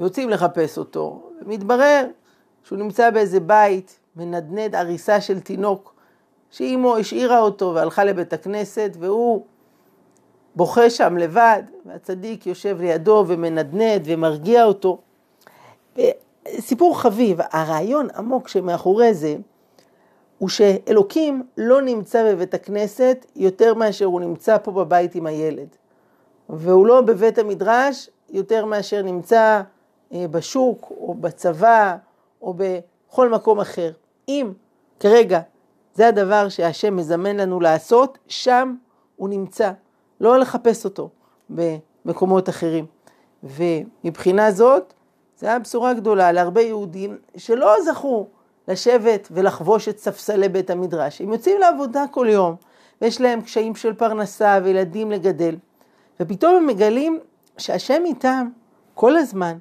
ויוצאים 0.00 0.30
לחפש 0.30 0.78
אותו, 0.78 1.22
ומתברר 1.42 2.06
שהוא 2.64 2.78
נמצא 2.78 3.10
באיזה 3.10 3.40
בית, 3.40 3.98
מנדנד 4.16 4.74
עריסה 4.74 5.20
של 5.20 5.40
תינוק, 5.40 5.94
שאימו 6.50 6.96
השאירה 6.96 7.38
אותו 7.38 7.72
והלכה 7.74 8.04
לבית 8.04 8.32
הכנסת, 8.32 8.90
והוא 8.98 9.44
בוכה 10.56 10.90
שם 10.90 11.16
לבד, 11.16 11.62
והצדיק 11.86 12.46
יושב 12.46 12.80
לידו 12.80 13.24
ומנדנד 13.26 14.02
ומרגיע 14.04 14.64
אותו. 14.64 14.98
סיפור 16.48 17.00
חביב, 17.00 17.38
הרעיון 17.50 18.08
עמוק 18.16 18.48
שמאחורי 18.48 19.14
זה, 19.14 19.36
הוא 20.38 20.48
שאלוקים 20.48 21.42
לא 21.56 21.82
נמצא 21.82 22.32
בבית 22.32 22.54
הכנסת 22.54 23.26
יותר 23.36 23.74
מאשר 23.74 24.04
הוא 24.04 24.20
נמצא 24.20 24.58
פה 24.58 24.70
בבית 24.70 25.14
עם 25.14 25.26
הילד. 25.26 25.68
והוא 26.48 26.86
לא 26.86 27.00
בבית 27.00 27.38
המדרש 27.38 28.10
יותר 28.30 28.64
מאשר 28.64 29.02
נמצא 29.02 29.62
אה, 30.12 30.28
בשוק 30.30 30.90
או 30.90 31.14
בצבא 31.14 31.96
או 32.42 32.54
בכל 32.56 33.28
מקום 33.28 33.60
אחר. 33.60 33.92
אם 34.28 34.52
כרגע 35.00 35.40
זה 35.94 36.08
הדבר 36.08 36.48
שהשם 36.48 36.96
מזמן 36.96 37.36
לנו 37.36 37.60
לעשות, 37.60 38.18
שם 38.28 38.74
הוא 39.16 39.28
נמצא, 39.28 39.72
לא 40.20 40.38
לחפש 40.38 40.84
אותו 40.84 41.10
במקומות 41.50 42.48
אחרים. 42.48 42.86
ומבחינה 43.42 44.50
זאת, 44.50 44.94
זו 45.38 45.46
הייתה 45.46 45.58
בשורה 45.58 45.94
גדולה 45.94 46.32
להרבה 46.32 46.60
יהודים 46.60 47.18
שלא 47.36 47.74
זכו 47.84 48.26
לשבת 48.68 49.28
ולחבוש 49.30 49.88
את 49.88 49.98
ספסלי 49.98 50.48
בית 50.48 50.70
המדרש. 50.70 51.20
הם 51.20 51.32
יוצאים 51.32 51.60
לעבודה 51.60 52.04
כל 52.10 52.26
יום, 52.30 52.56
ויש 53.02 53.20
להם 53.20 53.40
קשיים 53.40 53.74
של 53.74 53.94
פרנסה 53.94 54.58
וילדים 54.64 55.10
לגדל, 55.10 55.56
ופתאום 56.20 56.54
הם 56.54 56.66
מגלים 56.66 57.20
שהשם 57.58 58.02
איתם 58.04 58.48
כל 58.94 59.16
הזמן, 59.16 59.58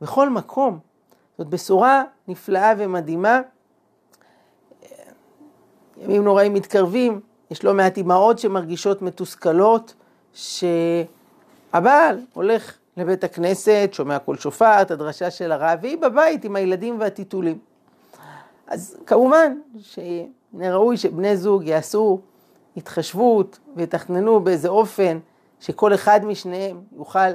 בכל 0.00 0.28
מקום. 0.30 0.78
זאת 1.38 1.46
בשורה 1.46 2.04
נפלאה 2.28 2.72
ומדהימה. 2.78 3.40
ימים 5.96 6.24
נוראים 6.24 6.54
מתקרבים, 6.54 7.20
יש 7.50 7.64
לא 7.64 7.74
מעט 7.74 7.96
אימהות 7.96 8.38
שמרגישות 8.38 9.02
מתוסכלות, 9.02 9.94
שהבעל 10.32 12.20
הולך 12.32 12.78
לבית 12.96 13.24
הכנסת, 13.24 13.88
שומע 13.92 14.18
קול 14.18 14.38
שופר, 14.38 14.82
את 14.82 14.90
הדרשה 14.90 15.30
של 15.30 15.52
הרב, 15.52 15.78
והיא 15.82 15.98
בבית 15.98 16.44
עם 16.44 16.56
הילדים 16.56 17.00
והטיטולים. 17.00 17.58
אז 18.68 18.96
כמובן 19.06 19.58
שמן 19.78 20.62
הראוי 20.62 20.96
שבני 20.96 21.36
זוג 21.36 21.64
יעשו 21.64 22.20
התחשבות 22.76 23.58
ויתכננו 23.76 24.40
באיזה 24.40 24.68
אופן 24.68 25.18
שכל 25.60 25.94
אחד 25.94 26.24
משניהם 26.24 26.80
יוכל 26.96 27.28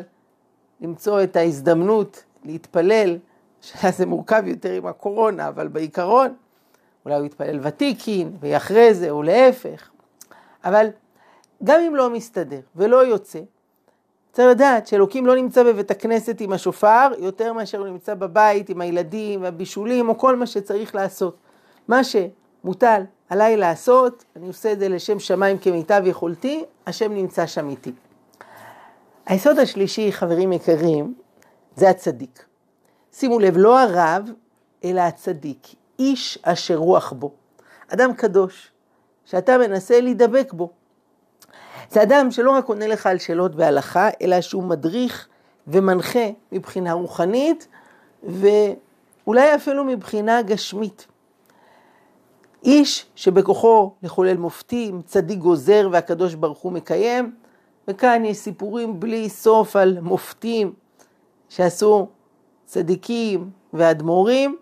למצוא 0.82 1.24
את 1.24 1.36
ההזדמנות 1.36 2.24
להתפלל, 2.46 3.18
שזה 3.62 4.06
מורכב 4.06 4.44
יותר 4.48 4.72
עם 4.72 4.86
הקורונה, 4.86 5.48
אבל 5.48 5.68
בעיקרון 5.68 6.34
אולי 7.06 7.16
הוא 7.16 7.26
יתפלל 7.26 7.60
ותיקין 7.64 8.38
ויחרי 8.40 8.94
זה, 8.94 9.10
או 9.10 9.24
להפך. 9.24 9.90
אבל 10.64 10.88
גם 11.64 11.80
אם 11.88 11.96
לא 11.96 12.10
מסתדר 12.10 12.60
ולא 12.76 13.06
יוצא, 13.06 13.40
צריך 14.34 14.48
לדעת 14.50 14.88
שאלוקים 14.88 15.26
לא 15.26 15.36
נמצא 15.36 15.64
בבית 15.64 15.92
הכנסת 15.92 16.42
עם 16.42 16.54
השופר 16.54 17.08
יותר 17.18 17.54
מאשר 17.54 17.78
הוא 17.78 17.88
נמצא 17.88 18.14
בבית 18.14 18.70
עם 18.70 18.82
הילדים 18.82 19.42
והבישולים 19.42 20.10
או 20.10 20.18
כל 20.18 20.36
מה 20.36 20.46
שצריך 20.46 20.96
לעשות. 20.96 21.38
מה 21.88 22.02
שמוטל 22.04 23.04
עליי 23.30 23.58
לעשות, 23.58 24.24
אני 24.36 24.48
עושה 24.48 24.72
את 24.72 24.80
זה 24.80 24.90
לשם 24.90 25.20
שמיים 25.20 25.58
כמיטב 25.58 26.02
יכולתי, 26.06 26.64
השם 26.88 27.14
נמצא 27.14 27.46
שם 27.46 27.70
איתי. 27.70 27.92
היסוד 29.26 29.60
השלישי, 29.60 30.12
חברים 30.12 30.54
יקרים, 30.54 31.14
זה 31.76 31.90
הצדיק. 31.90 32.46
שימו 33.12 33.40
לב, 33.40 33.58
לא 33.58 33.80
הרב, 33.80 34.30
אלא 34.84 35.02
הצדיק, 35.02 35.68
איש 36.00 36.40
אשר 36.42 36.76
רוח 36.76 37.14
בו. 37.14 37.32
אדם 37.88 38.14
קדוש, 38.14 38.72
שאתה 39.26 39.58
מנסה 39.58 40.02
להידבק 40.02 40.54
בו. 40.54 40.70
זה 41.90 42.04
אדם 42.04 42.32
שלא 42.32 42.52
רק 42.52 42.66
עונה 42.66 42.88
לך 42.88 43.08
על 43.08 43.18
שאלות 43.18 43.56
בהלכה, 43.56 44.10
אלא 44.22 44.42
שהוא 44.42 44.64
מדריך 44.64 45.28
ומנחה 45.68 46.30
מבחינה 46.52 46.94
רוחנית, 46.94 47.68
ואולי 48.24 49.56
אפילו 49.56 49.84
מבחינה 49.84 50.42
גשמית. 50.42 51.08
איש 52.64 53.06
שבכוחו 53.16 53.92
לחולל 54.04 54.38
מופתים, 54.38 55.02
צדיק 55.06 55.40
גוזר 55.40 55.90
והקדוש 55.92 56.34
ברוך 56.34 56.60
הוא 56.60 56.72
מקיים, 56.72 57.36
וכאן 57.88 58.26
יש 58.26 58.38
סיפורים 58.38 59.00
בלי 59.00 59.30
סוף 59.30 59.76
על 59.76 59.98
מופתים 60.02 60.74
שעשו 61.50 62.08
צדיקים 62.66 63.50
ואדמו"רים. 63.74 64.58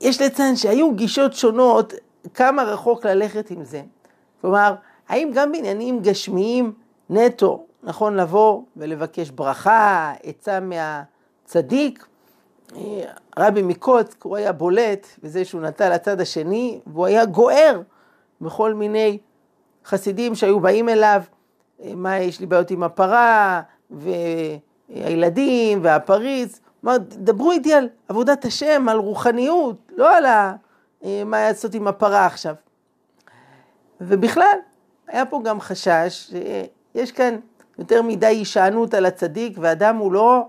יש 0.00 0.20
לציין 0.22 0.56
שהיו 0.56 0.94
גישות 0.94 1.32
שונות 1.32 1.92
כמה 2.34 2.62
רחוק 2.62 3.06
ללכת 3.06 3.50
עם 3.50 3.64
זה. 3.64 3.82
כלומר, 4.44 4.74
האם 5.08 5.30
גם 5.34 5.52
בעניינים 5.52 6.00
גשמיים 6.00 6.72
נטו, 7.10 7.66
נכון 7.82 8.16
לבוא 8.16 8.62
ולבקש 8.76 9.30
ברכה, 9.30 10.12
עצה 10.22 10.58
מהצדיק. 10.60 12.06
רבי 13.38 13.62
מקוצק, 13.62 14.24
הוא 14.24 14.36
היה 14.36 14.52
בולט 14.52 15.06
בזה 15.22 15.44
שהוא 15.44 15.60
נטע 15.60 15.94
לצד 15.94 16.20
השני, 16.20 16.80
והוא 16.86 17.06
היה 17.06 17.24
גוער 17.24 17.80
בכל 18.40 18.74
מיני 18.74 19.18
חסידים 19.84 20.34
שהיו 20.34 20.60
באים 20.60 20.88
אליו, 20.88 21.22
מה 21.84 22.18
יש 22.18 22.40
לי 22.40 22.46
בעיות 22.46 22.70
עם 22.70 22.82
הפרה, 22.82 23.62
והילדים, 23.90 25.78
והפריץ. 25.82 26.60
אמר, 26.84 26.96
דברו 27.00 27.52
איתי 27.52 27.74
על 27.74 27.88
עבודת 28.08 28.44
השם, 28.44 28.88
על 28.88 28.98
רוחניות, 28.98 29.76
לא 29.96 30.16
על 30.16 30.26
ה... 30.26 30.54
מה 31.02 31.48
לעשות 31.48 31.74
עם 31.74 31.86
הפרה 31.86 32.26
עכשיו. 32.26 32.54
ובכלל, 34.00 34.56
היה 35.08 35.26
פה 35.26 35.40
גם 35.44 35.60
חשש 35.60 36.32
שיש 36.94 37.12
כאן 37.12 37.36
יותר 37.78 38.02
מדי 38.02 38.26
הישענות 38.26 38.94
על 38.94 39.06
הצדיק, 39.06 39.58
ואדם 39.60 39.96
הוא 39.96 40.12
לא 40.12 40.48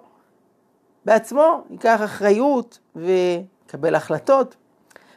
בעצמו 1.06 1.64
ייקח 1.70 2.02
אחריות 2.04 2.80
ויקבל 2.96 3.96
החלטות. 3.96 4.56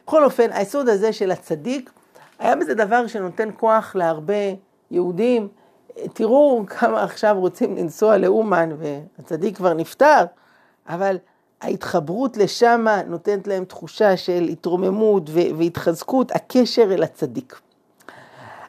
בכל 0.05 0.23
אופן, 0.23 0.51
היסוד 0.51 0.89
הזה 0.89 1.13
של 1.13 1.31
הצדיק, 1.31 1.91
היה 2.39 2.55
בזה 2.55 2.73
דבר 2.73 3.07
שנותן 3.07 3.49
כוח 3.57 3.95
להרבה 3.95 4.33
יהודים. 4.91 5.47
תראו 6.13 6.63
כמה 6.67 7.03
עכשיו 7.03 7.35
רוצים 7.39 7.77
לנסוע 7.77 8.17
לאומן 8.17 8.69
והצדיק 8.77 9.57
כבר 9.57 9.73
נפטר, 9.73 10.25
אבל 10.87 11.17
ההתחברות 11.61 12.37
לשם 12.37 12.85
נותנת 13.07 13.47
להם 13.47 13.65
תחושה 13.65 14.17
של 14.17 14.47
התרוממות 14.51 15.29
והתחזקות, 15.57 16.31
הקשר 16.31 16.93
אל 16.93 17.03
הצדיק. 17.03 17.59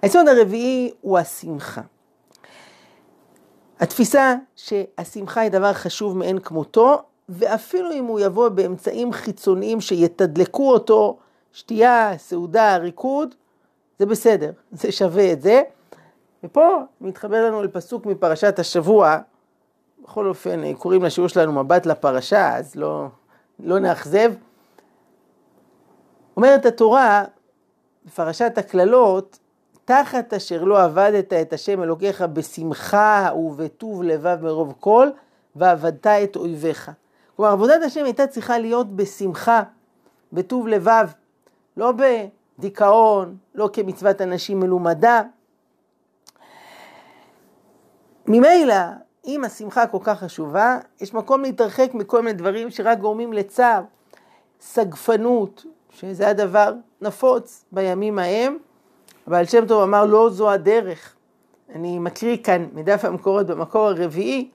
היסוד 0.03 0.29
הרביעי 0.29 0.93
הוא 1.01 1.19
השמחה. 1.19 1.81
התפיסה 3.81 4.35
שהשמחה 4.57 5.41
היא 5.41 5.51
דבר 5.51 5.73
חשוב 5.73 6.17
מאין 6.17 6.39
כמותו, 6.39 7.03
ואפילו 7.29 7.93
אם 7.93 8.05
הוא 8.05 8.21
יבוא 8.21 8.49
באמצעים 8.49 9.13
חיצוניים 9.13 9.81
שיתדלקו 9.81 10.73
אותו, 10.73 11.19
שתייה, 11.53 12.13
סעודה, 12.19 12.77
ריקוד, 12.77 13.35
זה 13.99 14.07
בסדר, 14.07 14.53
זה 14.73 14.93
שווה 14.93 15.33
את 15.33 15.43
זה. 15.43 15.63
ופה 16.45 16.79
מתחבר 17.01 17.47
לנו 17.47 17.63
לפסוק 17.63 18.07
מפרשת 18.07 18.59
השבוע, 18.59 19.19
בכל 20.05 20.27
אופן 20.27 20.75
קוראים 20.75 21.03
לשיעור 21.03 21.29
שלנו 21.29 21.53
מבט 21.53 21.87
לפרשה, 21.87 22.57
אז 22.57 22.77
לא, 22.77 23.07
לא 23.59 23.79
נאכזב. 23.79 24.33
אומרת 26.37 26.67
התורה, 26.67 27.25
בפרשת 28.05 28.53
הקללות, 28.59 29.39
תחת 29.91 30.35
אשר 30.35 30.65
לא 30.65 30.83
עבדת 30.83 31.33
את 31.33 31.53
השם 31.53 31.83
אלוקיך 31.83 32.23
בשמחה 32.23 33.31
ובטוב 33.37 34.03
לבב 34.03 34.39
מרוב 34.43 34.75
כל, 34.81 35.09
ועבדת 35.57 36.07
את 36.07 36.37
אויביך. 36.37 36.91
כלומר, 37.37 37.53
עבודת 37.53 37.83
השם 37.83 38.05
הייתה 38.05 38.27
צריכה 38.27 38.59
להיות 38.59 38.97
בשמחה, 38.97 39.63
בטוב 40.33 40.69
לבב, 40.69 41.09
לא 41.77 41.93
בדיכאון, 42.59 43.37
לא 43.55 43.71
כמצוות 43.73 44.21
אנשים 44.21 44.61
מלומדה. 44.61 45.23
ממילא, 48.27 48.85
אם 49.27 49.45
השמחה 49.45 49.87
כל 49.87 49.99
כך 50.03 50.19
חשובה, 50.19 50.79
יש 51.01 51.15
מקום 51.15 51.43
להתרחק 51.43 51.91
מכל 51.95 52.23
מיני 52.23 52.39
דברים 52.39 52.71
שרק 52.71 52.99
גורמים 52.99 53.33
לצער, 53.33 53.83
סגפנות, 54.61 55.65
שזה 55.91 56.29
הדבר 56.29 56.75
נפוץ 57.01 57.65
בימים 57.73 58.19
ההם, 58.19 58.59
אבל 59.27 59.45
שם 59.45 59.67
טוב 59.67 59.83
אמר 59.83 60.07
לא 60.07 60.31
זו 60.31 60.51
הדרך. 60.51 61.15
אני 61.75 61.99
מקריא 61.99 62.37
כאן 62.37 62.69
מדף 62.73 63.05
המקורות 63.05 63.47
במקור 63.47 63.89
הרביעי, 63.89 64.51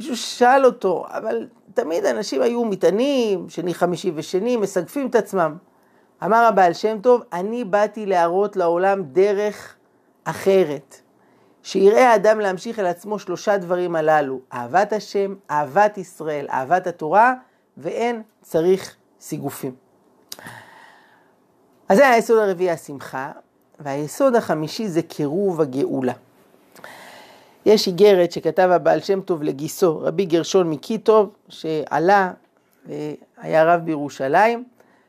מישהו 0.00 0.16
שאל 0.16 0.64
אותו, 0.64 1.04
אבל 1.08 1.46
תמיד 1.74 2.04
אנשים 2.04 2.42
היו 2.42 2.64
מטענים, 2.64 3.48
שני 3.48 3.74
חמישי 3.74 4.12
ושני, 4.14 4.56
מסגפים 4.56 5.06
את 5.06 5.14
עצמם. 5.14 5.56
אמר 6.24 6.36
הבעל 6.36 6.72
שם 6.72 6.98
טוב, 7.00 7.22
אני 7.32 7.64
באתי 7.64 8.06
להראות 8.06 8.56
לעולם 8.56 9.02
דרך 9.02 9.76
אחרת. 10.24 11.00
שיראה 11.62 12.10
האדם 12.10 12.40
להמשיך 12.40 12.78
אל 12.78 12.86
עצמו 12.86 13.18
שלושה 13.18 13.58
דברים 13.58 13.96
הללו, 13.96 14.40
אהבת 14.52 14.92
השם, 14.92 15.34
אהבת 15.50 15.98
ישראל, 15.98 16.46
אהבת 16.50 16.86
התורה, 16.86 17.34
ואין 17.76 18.22
צריך 18.42 18.96
סיגופים. 19.20 19.74
אז 21.88 21.96
זה 21.96 22.08
היסוד 22.08 22.38
הרביעי, 22.38 22.70
השמחה, 22.70 23.32
והיסוד 23.80 24.36
החמישי 24.36 24.88
זה 24.88 25.02
קירוב 25.02 25.60
הגאולה. 25.60 26.12
יש 27.66 27.86
איגרת 27.86 28.32
שכתב 28.32 28.68
הבעל 28.72 29.00
שם 29.00 29.20
טוב 29.20 29.42
לגיסו, 29.42 30.00
רבי 30.00 30.24
גרשון 30.24 30.70
מקיטוב, 30.70 31.30
שעלה 31.48 32.30
והיה 32.86 33.64
רב 33.64 33.80
בירושלים, 33.80 34.64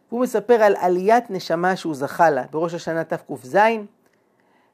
והוא 0.09 0.21
מספר 0.21 0.53
על 0.53 0.75
עליית 0.79 1.29
נשמה 1.29 1.75
שהוא 1.75 1.95
זכה 1.95 2.29
לה 2.29 2.43
בראש 2.51 2.73
השנה 2.73 3.03
תק"ז, 3.03 3.57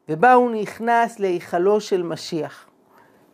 ובה 0.10 0.34
הוא 0.34 0.52
נכנס 0.52 1.20
להיכלו 1.20 1.82
של 1.82 2.04
משיח. 2.04 2.66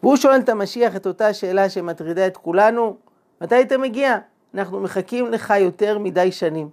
והוא 0.04 0.16
שואל 0.18 0.40
את 0.40 0.50
המשיח 0.50 0.96
את 0.96 1.08
אותה 1.08 1.34
שאלה 1.34 1.70
שמטרידה 1.70 2.28
את 2.28 2.38
כולנו, 2.38 2.96
מתי 3.42 3.62
אתה 3.62 3.78
מגיע? 3.78 4.18
אנחנו 4.56 4.80
מחכים 4.80 5.32
לך 5.32 5.54
יותר 5.60 6.00
מדי 6.00 6.32
שנים. 6.32 6.70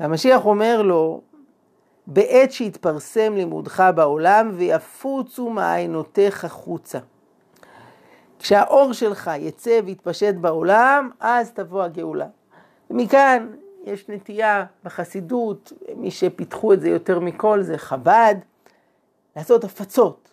והמשיח 0.00 0.44
אומר 0.44 0.82
לו, 0.82 1.20
בעת 2.12 2.52
שיתפרסם 2.52 3.34
לימודך 3.36 3.84
בעולם 3.94 4.50
ויפוצו 4.54 5.50
מעיינותיך 5.50 6.46
חוצה. 6.46 6.98
כשהאור 8.38 8.92
שלך 8.92 9.30
יצא 9.38 9.80
ויתפשט 9.84 10.34
בעולם, 10.34 11.10
אז 11.20 11.50
תבוא 11.50 11.82
הגאולה. 11.82 12.26
ומכאן 12.90 13.46
יש 13.84 14.08
נטייה 14.08 14.64
בחסידות, 14.84 15.72
מי 15.96 16.10
שפיתחו 16.10 16.72
את 16.72 16.80
זה 16.80 16.88
יותר 16.88 17.20
מכל 17.20 17.62
זה 17.62 17.78
חב"ד, 17.78 18.34
לעשות 19.36 19.64
הפצות, 19.64 20.30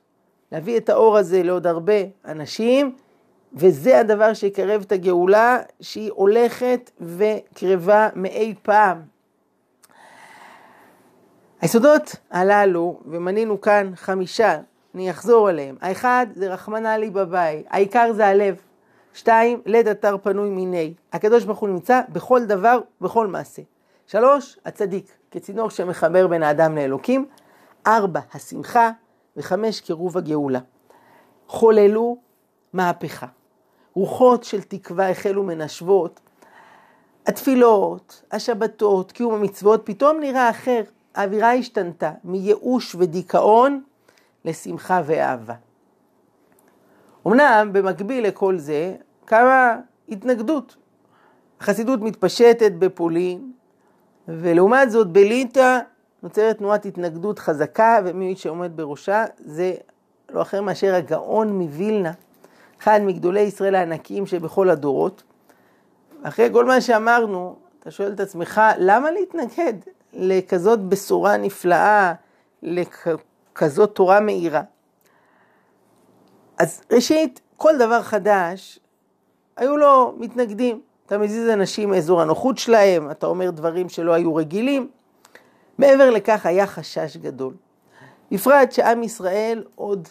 להביא 0.51 0.77
את 0.77 0.89
האור 0.89 1.17
הזה 1.17 1.43
לעוד 1.43 1.67
הרבה 1.67 1.93
אנשים, 2.25 2.95
וזה 3.53 3.99
הדבר 3.99 4.33
שיקרב 4.33 4.81
את 4.81 4.91
הגאולה 4.91 5.59
שהיא 5.81 6.11
הולכת 6.13 6.91
וקרבה 7.01 8.09
מאי 8.15 8.53
פעם. 8.61 9.16
היסודות 11.61 12.15
הללו, 12.31 12.99
ומנינו 13.05 13.61
כאן 13.61 13.91
חמישה, 13.95 14.59
אני 14.95 15.11
אחזור 15.11 15.49
עליהם. 15.49 15.75
האחד 15.81 16.27
זה 16.35 16.53
רחמנא 16.53 16.87
לי 16.87 17.09
בבית, 17.09 17.65
העיקר 17.69 18.13
זה 18.13 18.27
הלב. 18.27 18.55
שתיים, 19.13 19.61
לד 19.65 19.87
אתר 19.87 20.17
פנוי 20.23 20.49
מיני. 20.49 20.93
הקדוש 21.13 21.43
ברוך 21.43 21.59
הוא 21.59 21.69
נמצא 21.69 22.01
בכל 22.09 22.45
דבר, 22.45 22.79
בכל 23.01 23.27
מעשה. 23.27 23.61
שלוש, 24.07 24.57
הצדיק, 24.65 25.11
כצינור 25.31 25.69
שמחבר 25.69 26.27
בין 26.27 26.43
האדם 26.43 26.75
לאלוקים. 26.75 27.25
ארבע, 27.87 28.19
השמחה. 28.33 28.91
וחמש, 29.37 29.81
קירוב 29.81 30.17
הגאולה. 30.17 30.59
חוללו 31.47 32.17
מהפכה. 32.73 33.27
רוחות 33.93 34.43
של 34.43 34.61
תקווה 34.61 35.09
החלו 35.09 35.43
מנשבות. 35.43 36.19
התפילות, 37.27 38.23
השבתות, 38.31 39.11
קיום 39.11 39.33
המצוות, 39.33 39.81
פתאום 39.83 40.19
נראה 40.19 40.49
אחר. 40.49 40.81
האווירה 41.17 41.53
השתנתה 41.53 42.11
מייאוש 42.23 42.95
ודיכאון 42.95 43.83
לשמחה 44.45 45.01
ואהבה. 45.05 45.53
אמנם 47.27 47.69
במקביל 47.71 48.27
לכל 48.27 48.57
זה 48.57 48.95
קמה 49.25 49.77
התנגדות. 50.09 50.75
החסידות 51.59 52.01
מתפשטת 52.01 52.71
בפולין, 52.79 53.51
ולעומת 54.27 54.91
זאת 54.91 55.07
בליטא 55.07 55.79
נוצרת 56.23 56.57
תנועת 56.57 56.85
התנגדות 56.85 57.39
חזקה, 57.39 57.99
ומי 58.05 58.35
שעומד 58.35 58.77
בראשה 58.77 59.25
זה 59.37 59.73
לא 60.29 60.41
אחר 60.41 60.61
מאשר 60.61 60.95
הגאון 60.95 61.59
מווילנה, 61.59 62.11
אחד 62.81 62.99
מגדולי 63.03 63.41
ישראל 63.41 63.75
הענקיים 63.75 64.25
שבכל 64.25 64.69
הדורות. 64.69 65.23
אחרי 66.23 66.49
כל 66.53 66.65
מה 66.65 66.81
שאמרנו, 66.81 67.55
אתה 67.79 67.91
שואל 67.91 68.13
את 68.13 68.19
עצמך, 68.19 68.61
למה 68.77 69.11
להתנגד? 69.11 69.73
לכזאת 70.13 70.79
בשורה 70.79 71.37
נפלאה, 71.37 72.13
לכזאת 72.63 73.95
תורה 73.95 74.19
מהירה. 74.19 74.61
אז 76.57 76.81
ראשית, 76.91 77.41
כל 77.57 77.77
דבר 77.77 78.01
חדש, 78.01 78.79
היו 79.57 79.77
לו 79.77 80.15
מתנגדים. 80.17 80.81
אתה 81.05 81.17
מזיז 81.17 81.49
אנשים 81.49 81.89
מאזור 81.89 82.21
הנוחות 82.21 82.57
שלהם, 82.57 83.11
אתה 83.11 83.25
אומר 83.27 83.49
דברים 83.49 83.89
שלא 83.89 84.13
היו 84.13 84.35
רגילים. 84.35 84.89
מעבר 85.77 86.09
לכך 86.09 86.45
היה 86.45 86.67
חשש 86.67 87.17
גדול. 87.17 87.53
בפרט 88.31 88.71
שעם 88.71 89.03
ישראל 89.03 89.63
עוד 89.75 90.07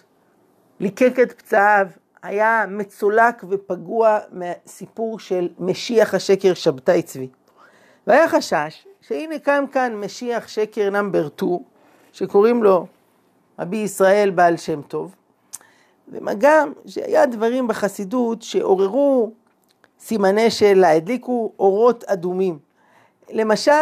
ליקק 0.80 1.18
את 1.22 1.32
פצעיו, 1.32 1.86
היה 2.22 2.64
מצולק 2.68 3.44
ופגוע 3.48 4.18
מהסיפור 4.32 5.18
של 5.18 5.48
משיח 5.58 6.14
השקר 6.14 6.54
שבתאי 6.54 7.02
צבי. 7.02 7.28
והיה 8.06 8.28
חשש 8.28 8.86
שהנה 9.08 9.38
קם 9.38 9.64
כאן 9.72 9.94
משיח 9.94 10.48
שקר 10.48 10.90
נאמבר 10.90 11.28
2, 11.36 11.58
שקוראים 12.12 12.62
לו 12.62 12.86
רבי 13.58 13.76
ישראל 13.76 14.30
בעל 14.30 14.56
שם 14.56 14.82
טוב, 14.82 15.14
ומה 16.08 16.32
גם 16.38 16.72
שהיה 16.86 17.26
דברים 17.26 17.68
בחסידות 17.68 18.42
שעוררו 18.42 19.30
סימני 20.00 20.50
שאלה, 20.50 20.90
הדליקו 20.90 21.52
אורות 21.58 22.04
אדומים. 22.04 22.58
למשל, 23.30 23.72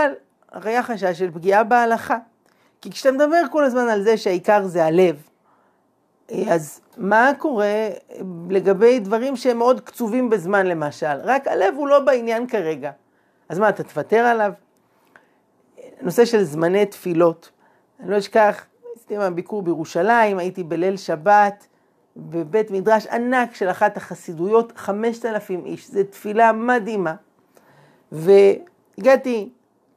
הרי 0.52 0.70
היה 0.70 0.82
חשש 0.82 1.18
של 1.18 1.30
פגיעה 1.30 1.64
בהלכה. 1.64 2.18
כי 2.80 2.90
כשאתה 2.90 3.12
מדבר 3.12 3.40
כל 3.50 3.64
הזמן 3.64 3.88
על 3.88 4.02
זה 4.02 4.16
שהעיקר 4.16 4.66
זה 4.66 4.84
הלב, 4.84 5.16
אז 6.48 6.80
מה 6.96 7.30
קורה 7.38 7.88
לגבי 8.50 8.98
דברים 8.98 9.36
שהם 9.36 9.58
מאוד 9.58 9.80
קצובים 9.80 10.30
בזמן 10.30 10.66
למשל? 10.66 11.16
רק 11.22 11.48
הלב 11.48 11.74
הוא 11.76 11.88
לא 11.88 12.00
בעניין 12.00 12.46
כרגע. 12.46 12.90
אז 13.48 13.58
מה, 13.58 13.68
אתה 13.68 13.82
תוותר 13.82 14.20
עליו? 14.20 14.52
נושא 16.02 16.24
של 16.24 16.42
זמני 16.42 16.86
תפילות. 16.86 17.50
אני 18.00 18.10
לא 18.10 18.18
אשכח, 18.18 18.64
עשיתי 18.96 19.14
ביקור 19.34 19.62
בירושלים, 19.62 20.38
הייתי 20.38 20.62
בליל 20.62 20.96
שבת 20.96 21.66
בבית 22.16 22.70
מדרש 22.70 23.06
ענק 23.06 23.54
של 23.54 23.70
אחת 23.70 23.96
החסידויות, 23.96 24.72
חמשת 24.76 25.24
אלפים 25.24 25.66
איש. 25.66 25.90
זו 25.90 26.00
תפילה 26.10 26.52
מדהימה. 26.52 27.14
והגעתי 28.12 29.50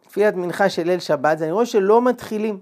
תפילת 0.08 0.36
מנחה 0.36 0.70
של 0.70 0.84
ליל 0.84 1.00
שבת, 1.00 1.42
אני 1.42 1.52
רואה 1.52 1.66
שלא 1.66 2.02
מתחילים. 2.02 2.60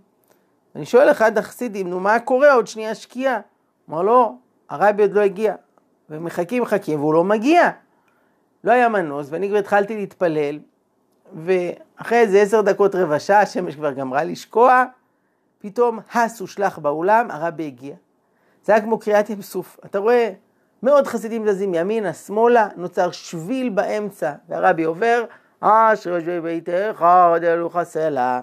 אני 0.76 0.86
שואל 0.86 1.12
אחד 1.12 1.38
החסידים, 1.38 1.90
נו 1.90 2.00
מה 2.00 2.20
קורה 2.20 2.54
עוד 2.54 2.68
שנייה 2.68 2.96
שקיעה? 2.96 3.40
אמר 3.90 4.02
לא, 4.02 4.32
הרבי 4.70 5.02
עוד 5.02 5.14
לא 5.14 5.22
הגיע. 5.22 5.56
ומחכים 6.10 6.64
מחכים 6.64 7.00
והוא 7.00 7.14
לא 7.14 7.24
מגיע. 7.24 7.70
לא 8.64 8.72
היה 8.72 8.90
מנוס, 8.90 9.28
ואני 9.30 9.50
כבר 9.50 9.58
התחלתי 9.58 9.96
להתפלל, 9.96 10.60
ואחרי 11.34 12.18
איזה 12.18 12.42
עשר 12.42 12.62
דקות 12.62 12.96
רבע 12.96 13.20
שעה, 13.20 13.42
השמש 13.42 13.76
כבר 13.76 13.92
גמרה 13.92 14.24
לשקוע, 14.24 14.86
פתאום 15.60 16.00
הס 16.14 16.40
הושלך 16.40 16.80
באולם, 16.80 17.32
הרבי 17.32 17.66
הגיע. 17.66 17.96
זה 18.64 18.74
היה 18.74 18.82
כמו 18.82 19.00
קריאת 19.00 19.30
ים 19.30 19.42
סוף. 19.42 19.78
אתה 19.86 20.00
רואה 20.00 20.32
מאות 20.84 21.08
חסידים 21.08 21.48
זזים 21.48 21.74
ימינה, 21.74 22.14
שמאלה, 22.14 22.68
נוצר 22.76 23.12
שביל 23.12 23.70
באמצע, 23.70 24.34
והרבי 24.50 24.84
עובר, 24.84 25.26
אשר 25.62 26.10
יושבי 26.10 26.42
ביתך, 26.42 27.06
עוד 27.30 27.44
ילוך 27.44 27.76
הסלע, 27.76 28.40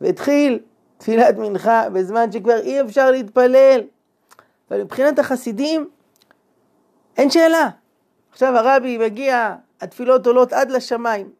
והתחיל 0.00 0.58
תפילת 0.98 1.38
מנחה 1.38 1.90
בזמן 1.90 2.32
שכבר 2.32 2.58
אי 2.58 2.80
אפשר 2.80 3.10
להתפלל. 3.10 3.80
אבל 4.70 4.82
מבחינת 4.82 5.18
החסידים, 5.18 5.88
אין 7.16 7.30
שאלה. 7.30 7.68
עכשיו 8.32 8.56
הרבי 8.56 8.98
מגיע, 8.98 9.54
התפילות 9.80 10.26
עולות 10.26 10.52
עד 10.52 10.70
לשמיים. 10.70 11.37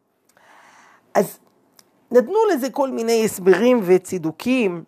אז 1.19 1.39
נתנו 2.11 2.37
לזה 2.53 2.69
כל 2.69 2.91
מיני 2.91 3.25
הסברים 3.25 3.79
וצידוקים. 3.83 4.83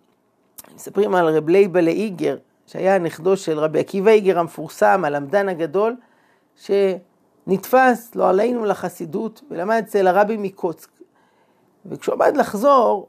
מספרים 0.75 1.15
על 1.15 1.37
רב 1.37 1.49
לייבה 1.49 1.81
לאיגר, 1.81 2.37
שהיה 2.67 2.99
נכדו 2.99 3.37
של 3.37 3.59
רבי 3.59 3.79
עקיבא 3.79 4.11
איגר 4.11 4.39
המפורסם, 4.39 5.05
הלמדן 5.05 5.49
הגדול, 5.49 5.95
שנתפס, 6.55 8.15
לא 8.15 8.29
עלינו, 8.29 8.65
לחסידות, 8.65 9.41
ולמד 9.49 9.83
אצל 9.87 10.07
הרבי 10.07 10.37
מקוצק. 10.37 10.89
וכשהוא 11.85 12.15
עמד 12.15 12.37
לחזור, 12.37 13.07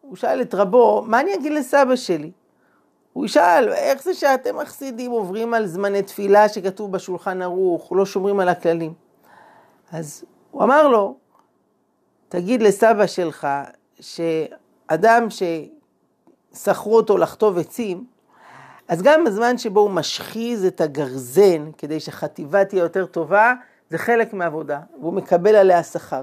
הוא 0.00 0.16
שאל 0.16 0.40
את 0.40 0.54
רבו, 0.54 1.04
מה 1.06 1.20
אני 1.20 1.34
אגיד 1.34 1.52
לסבא 1.52 1.96
שלי? 1.96 2.30
הוא 3.12 3.24
ישאל, 3.24 3.72
איך 3.72 4.02
זה 4.02 4.14
שאתם 4.14 4.58
החסידים 4.58 5.10
עוברים 5.10 5.54
על 5.54 5.66
זמני 5.66 6.02
תפילה 6.02 6.48
שכתוב 6.48 6.92
בשולחן 6.92 7.42
ערוך, 7.42 7.92
לא 7.92 8.06
שומרים 8.06 8.40
על 8.40 8.48
הכללים? 8.48 8.92
אז 9.92 10.24
הוא 10.50 10.62
אמר 10.62 10.88
לו, 10.88 11.16
תגיד 12.30 12.62
לסבא 12.62 13.06
שלך 13.06 13.48
שאדם 14.00 15.26
ששכרו 16.54 16.96
אותו 16.96 17.18
לחטוב 17.18 17.58
עצים, 17.58 18.04
אז 18.88 19.02
גם 19.02 19.24
בזמן 19.24 19.58
שבו 19.58 19.80
הוא 19.80 19.90
משחיז 19.90 20.64
את 20.64 20.80
הגרזן 20.80 21.70
כדי 21.78 22.00
שהחטיבה 22.00 22.64
תהיה 22.64 22.80
יותר 22.80 23.06
טובה, 23.06 23.54
זה 23.90 23.98
חלק 23.98 24.32
מהעבודה, 24.32 24.80
והוא 25.00 25.12
מקבל 25.12 25.56
עליה 25.56 25.82
שכר. 25.82 26.22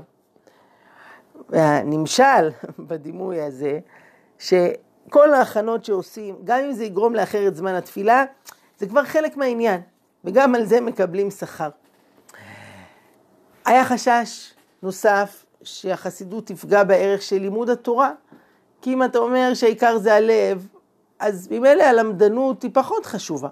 והנמשל 1.49 2.49
בדימוי 2.87 3.41
הזה, 3.41 3.79
שכל 4.39 5.33
ההכנות 5.33 5.85
שעושים, 5.85 6.35
גם 6.43 6.59
אם 6.59 6.73
זה 6.73 6.83
יגרום 6.83 7.15
לאחר 7.15 7.47
את 7.47 7.55
זמן 7.55 7.73
התפילה, 7.73 8.25
זה 8.77 8.87
כבר 8.87 9.03
חלק 9.03 9.37
מהעניין, 9.37 9.81
וגם 10.23 10.55
על 10.55 10.65
זה 10.65 10.81
מקבלים 10.81 11.31
שכר. 11.31 11.69
היה 13.65 13.85
חשש 13.85 14.53
נוסף 14.83 15.46
שהחסידות 15.67 16.45
תפגע 16.45 16.83
בערך 16.83 17.21
של 17.21 17.37
לימוד 17.37 17.69
התורה, 17.69 18.11
כי 18.81 18.93
אם 18.93 19.03
אתה 19.03 19.19
אומר 19.19 19.53
שהעיקר 19.53 19.97
זה 19.97 20.15
הלב, 20.15 20.67
אז 21.19 21.47
ממילא 21.51 21.83
הלמדנות 21.83 22.63
היא 22.63 22.71
פחות 22.73 23.05
חשובה. 23.05 23.49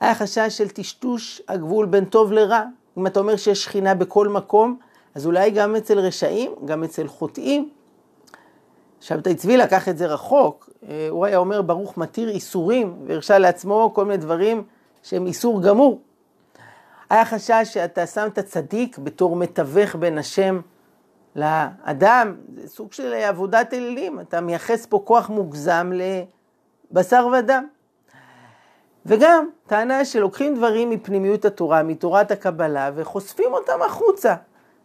היה 0.00 0.14
חשש 0.14 0.58
של 0.58 0.68
טשטוש 0.68 1.42
הגבול 1.48 1.86
בין 1.86 2.04
טוב 2.04 2.32
לרע. 2.32 2.64
אם 2.98 3.06
אתה 3.06 3.20
אומר 3.20 3.36
שיש 3.36 3.64
שכינה 3.64 3.94
בכל 3.94 4.28
מקום, 4.28 4.78
אז 5.14 5.26
אולי 5.26 5.50
גם 5.50 5.76
אצל 5.76 5.98
רשעים, 5.98 6.52
גם 6.64 6.84
אצל 6.84 7.08
חוטאים. 7.08 7.70
שבתאי 9.00 9.34
צבי 9.34 9.56
לקח 9.56 9.88
את 9.88 9.98
זה 9.98 10.06
רחוק, 10.06 10.70
אה, 10.88 11.06
הוא 11.10 11.26
היה 11.26 11.38
אומר 11.38 11.62
ברוך 11.62 11.98
מתיר 11.98 12.28
איסורים, 12.28 12.96
והרשה 13.06 13.38
לעצמו 13.38 13.92
כל 13.94 14.04
מיני 14.04 14.16
דברים 14.16 14.62
שהם 15.02 15.26
איסור 15.26 15.62
גמור. 15.62 16.00
היה 17.10 17.24
חשש 17.24 17.64
שאתה 17.64 18.06
שם 18.06 18.26
את 18.26 18.38
הצדיק 18.38 18.98
בתור 18.98 19.36
מתווך 19.36 19.96
בין 19.96 20.18
השם 20.18 20.60
לאדם, 21.38 22.34
זה 22.54 22.68
סוג 22.68 22.92
של 22.92 23.12
עבודת 23.12 23.74
אלילים, 23.74 24.20
אתה 24.20 24.40
מייחס 24.40 24.86
פה 24.86 25.02
כוח 25.04 25.30
מוגזם 25.30 25.92
לבשר 26.92 27.28
ודם. 27.38 27.66
וגם 29.06 29.48
טענה 29.66 30.04
שלוקחים 30.04 30.54
דברים 30.56 30.90
מפנימיות 30.90 31.44
התורה, 31.44 31.82
מתורת 31.82 32.30
הקבלה, 32.30 32.90
וחושפים 32.94 33.52
אותם 33.52 33.82
החוצה. 33.86 34.34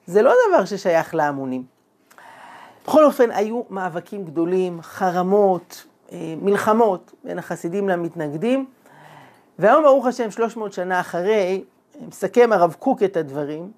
זה 0.08 0.22
לא 0.22 0.34
דבר 0.50 0.66
ששייך 0.66 1.16
להמונים. 1.16 1.63
בכל 2.86 3.06
אופן, 3.06 3.32
היו 3.32 3.62
מאבקים 3.70 4.26
גדולים, 4.26 4.82
חרמות, 4.82 5.86
אה, 6.12 6.36
מלחמות 6.42 7.13
בין 7.24 7.39
החסידים 7.39 7.89
למתנגדים, 7.89 8.66
והיום, 9.60 9.84
ברוך 9.84 10.06
השם, 10.06 10.32
300 10.32 10.74
שנה 10.74 11.00
אחרי, 11.00 11.63
מסכם 12.08 12.50
הרב 12.54 12.76
קוק 12.80 13.04
את 13.04 13.18
הדברים, 13.18 13.72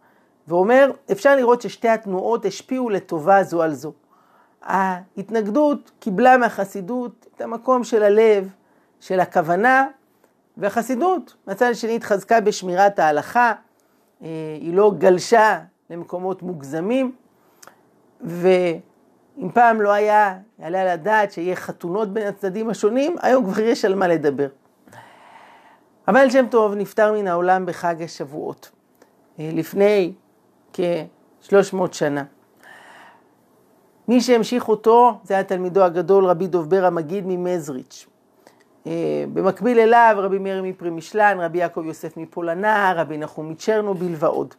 ואומר, 0.48 0.92
אפשר 1.12 1.36
לראות 1.36 1.62
ששתי 1.62 1.90
התנועות 1.90 2.46
השפיעו 2.46 2.90
לטובה 2.90 3.44
זו 3.44 3.62
על 3.62 3.74
זו. 3.74 3.94
ההתנגדות 4.62 5.92
קיבלה 6.00 6.38
מהחסידות 6.38 7.26
את 7.36 7.42
המקום 7.42 7.84
של 7.84 8.04
הלב, 8.04 8.50
של 9.00 9.20
הכוונה, 9.20 9.88
והחסידות, 10.58 11.36
מהצד 11.48 11.70
השני, 11.72 11.96
התחזקה 11.96 12.42
בשמירת 12.42 13.00
ההלכה, 13.00 13.54
אה, 14.24 14.28
היא 14.62 14.74
לא 14.74 14.92
גלשה 14.98 15.60
למקומות 15.90 16.42
מוגזמים, 16.42 17.16
ואם 18.22 19.50
פעם 19.54 19.82
לא 19.82 19.92
היה, 19.92 20.38
יעלה 20.60 20.82
על 20.82 20.88
הדעת 20.88 21.32
שיהיה 21.32 21.56
חתונות 21.56 22.14
בין 22.14 22.28
הצדדים 22.28 22.70
השונים, 22.70 23.16
היום 23.22 23.54
כבר 23.54 23.64
יש 23.64 23.86
על 23.86 23.96
מה 23.96 24.08
לדבר. 24.08 24.48
אבל 26.08 26.30
שם 26.30 26.46
טוב 26.52 26.76
נפטר 26.76 27.14
מן 27.14 27.28
העולם 27.28 27.66
בחג 27.66 28.02
השבועות, 28.02 28.72
אה, 29.40 29.50
לפני 29.54 30.14
כ-300 30.76 31.78
שנה. 31.92 32.24
מי 34.08 34.22
שהמשיך 34.22 34.70
אותו 34.70 35.20
זה 35.24 35.34
היה 35.34 35.44
תלמידו 35.44 35.84
הגדול 35.84 36.26
רבי 36.26 36.48
דובר 36.48 36.86
המגיד 36.86 37.24
ממזריץ'. 37.28 38.08
אה, 38.88 39.26
במקביל 39.34 39.80
אליו 39.80 40.16
רבי 40.18 40.38
מאיר 40.38 40.64
מפרימישלן, 40.64 41.38
רבי 41.42 41.58
יעקב 41.58 41.84
יוסף 41.86 42.18
מפולנה, 42.18 42.94
רבי 42.96 43.18
נחום 43.18 43.50
מצ'רנוביל 43.50 44.16
ועוד. 44.20 44.54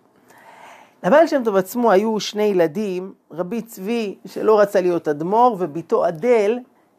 לבעל 1.05 1.27
שם 1.27 1.45
טוב 1.45 1.57
עצמו 1.57 1.91
היו 1.91 2.21
שני 2.21 2.43
ילדים, 2.43 3.13
רבי 3.31 3.63
צבי 3.63 4.17
שלא 4.27 4.61
רצה 4.61 4.81
להיות 4.81 5.09
אדמו"ר 5.09 5.57
ובתו 5.59 6.09
אדל 6.09 6.59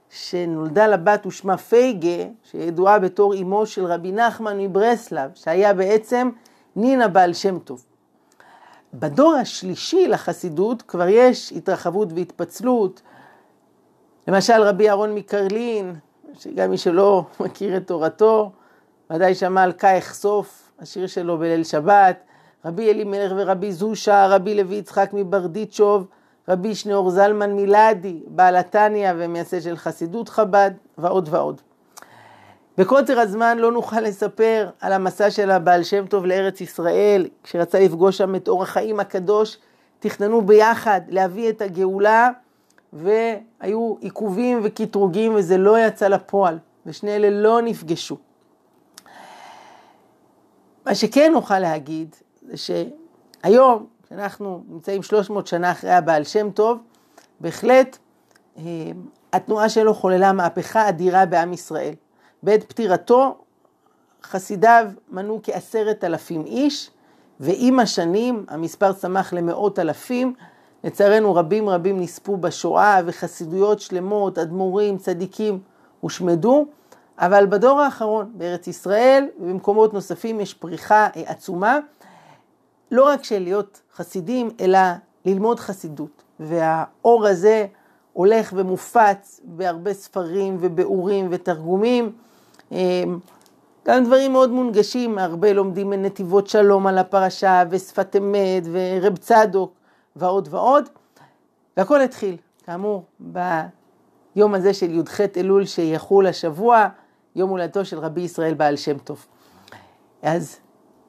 שנולדה 0.09 0.87
לבת 0.87 1.25
ושמה 1.25 1.57
פייגה, 1.57 2.23
שידועה 2.43 2.99
בתור 2.99 3.35
אמו 3.35 3.65
של 3.65 3.85
רבי 3.85 4.11
נחמן 4.11 4.57
מברסלב, 4.57 5.31
שהיה 5.35 5.73
בעצם 5.73 6.29
נינה 6.75 7.07
בעל 7.07 7.33
שם 7.33 7.59
טוב. 7.59 7.85
בדור 8.93 9.33
השלישי 9.33 10.07
לחסידות 10.07 10.81
כבר 10.81 11.07
יש 11.07 11.51
התרחבות 11.51 12.09
והתפצלות. 12.15 13.01
למשל 14.27 14.61
רבי 14.61 14.89
אהרון 14.89 15.15
מקרלין, 15.15 15.95
שגם 16.39 16.69
מי 16.69 16.77
שלא 16.77 17.25
מכיר 17.39 17.77
את 17.77 17.87
תורתו, 17.87 18.51
ודאי 19.11 19.35
שמע 19.35 19.63
על 19.63 19.71
קאי 19.71 19.97
אחשוף, 19.97 20.71
השיר 20.79 21.07
שלו 21.07 21.37
בליל 21.37 21.63
שבת, 21.63 22.23
רבי 22.65 22.91
אלימלך 22.91 23.31
ורבי 23.35 23.71
זושה, 23.71 24.27
רבי 24.27 24.55
לוי 24.55 24.75
יצחק 24.75 25.09
מברדיצ'וב, 25.13 26.07
רבי 26.49 26.75
שניאור 26.75 27.09
זלמן 27.09 27.53
מילדי, 27.53 28.23
בעל 28.27 28.55
התניא 28.55 29.11
ומייסד 29.15 29.61
של 29.61 29.77
חסידות 29.77 30.29
חב"ד, 30.29 30.71
ועוד 30.97 31.29
ועוד. 31.31 31.61
בקוצר 32.77 33.19
הזמן 33.19 33.57
לא 33.57 33.71
נוכל 33.71 34.01
לספר 34.01 34.69
על 34.81 34.93
המסע 34.93 35.31
של 35.31 35.51
הבעל 35.51 35.83
שם 35.83 36.05
טוב 36.05 36.25
לארץ 36.25 36.61
ישראל, 36.61 37.29
כשרצה 37.43 37.79
לפגוש 37.79 38.17
שם 38.17 38.35
את 38.35 38.47
אור 38.47 38.63
החיים 38.63 38.99
הקדוש, 38.99 39.57
תכננו 39.99 40.41
ביחד 40.41 41.01
להביא 41.07 41.49
את 41.49 41.61
הגאולה, 41.61 42.29
והיו 42.93 43.95
עיכובים 43.99 44.59
וקטרוגים 44.63 45.35
וזה 45.35 45.57
לא 45.57 45.79
יצא 45.79 46.07
לפועל, 46.07 46.59
ושני 46.85 47.15
אלה 47.15 47.29
לא 47.29 47.61
נפגשו. 47.61 48.17
מה 50.85 50.95
שכן 50.95 51.31
נוכל 51.33 51.59
להגיד 51.59 52.15
זה 52.41 52.57
שהיום, 52.57 53.85
כשאנחנו 54.05 54.63
נמצאים 54.67 55.03
300 55.03 55.47
שנה 55.47 55.71
אחרי 55.71 55.91
הבעל 55.91 56.23
שם 56.23 56.51
טוב, 56.51 56.79
בהחלט 57.39 57.97
אה, 58.57 58.63
התנועה 59.33 59.69
שלו 59.69 59.93
חוללה 59.93 60.33
מהפכה 60.33 60.89
אדירה 60.89 61.25
בעם 61.25 61.53
ישראל. 61.53 61.93
בעת 62.43 62.63
פטירתו 62.63 63.37
חסידיו 64.23 64.87
מנו 65.09 65.39
כעשרת 65.43 66.03
אלפים 66.03 66.45
איש, 66.45 66.91
ועם 67.39 67.79
השנים 67.79 68.45
המספר 68.49 68.93
צמח 68.93 69.33
למאות 69.33 69.79
אלפים. 69.79 70.33
לצערנו 70.83 71.35
רבים 71.35 71.69
רבים 71.69 71.99
נספו 71.99 72.37
בשואה 72.37 73.01
וחסידויות 73.05 73.79
שלמות, 73.79 74.37
אדמו"רים, 74.37 74.97
צדיקים 74.97 75.59
הושמדו, 75.99 76.65
אבל 77.19 77.45
בדור 77.45 77.79
האחרון 77.79 78.31
בארץ 78.35 78.67
ישראל 78.67 79.27
ובמקומות 79.39 79.93
נוספים 79.93 80.39
יש 80.39 80.53
פריחה 80.53 81.07
עצומה, 81.13 81.79
לא 82.91 83.05
רק 83.07 83.23
של 83.23 83.39
להיות 83.39 83.81
חסידים, 83.95 84.49
אלא 84.59 84.79
ללמוד 85.25 85.59
חסידות. 85.59 86.23
והאור 86.39 87.27
הזה 87.27 87.65
הולך 88.13 88.53
ומופץ 88.55 89.41
בהרבה 89.43 89.93
ספרים 89.93 90.57
ובאורים 90.59 91.27
ותרגומים. 91.31 92.11
אמ, 92.71 93.19
גם 93.87 94.05
דברים 94.05 94.31
מאוד 94.31 94.49
מונגשים, 94.49 95.17
הרבה 95.17 95.53
לומדים 95.53 95.89
מנתיבות 95.89 96.47
שלום 96.47 96.87
על 96.87 96.97
הפרשה 96.97 97.63
ושפת 97.69 98.15
אמת 98.15 98.63
ורב 98.71 99.17
צדוק 99.17 99.73
ועוד 100.15 100.47
ועוד. 100.51 100.89
והכל 101.77 102.01
התחיל, 102.01 102.37
כאמור, 102.65 103.03
ביום 103.19 104.53
הזה 104.53 104.73
של 104.73 104.91
י"ח 104.91 105.21
אלול 105.37 105.65
שיחול 105.65 106.27
השבוע, 106.27 106.87
יום 107.35 107.49
הולדתו 107.49 107.85
של 107.85 107.99
רבי 107.99 108.21
ישראל 108.21 108.53
בעל 108.53 108.75
שם 108.75 108.97
טוב. 108.97 109.25
אז 110.21 110.57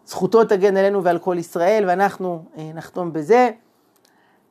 זכותו 0.06 0.44
תגן 0.44 0.76
עלינו 0.76 1.04
ועל 1.04 1.18
כל 1.18 1.36
ישראל, 1.38 1.84
ואנחנו 1.86 2.44
אה, 2.56 2.70
נחתום 2.74 3.12
בזה. 3.12 3.50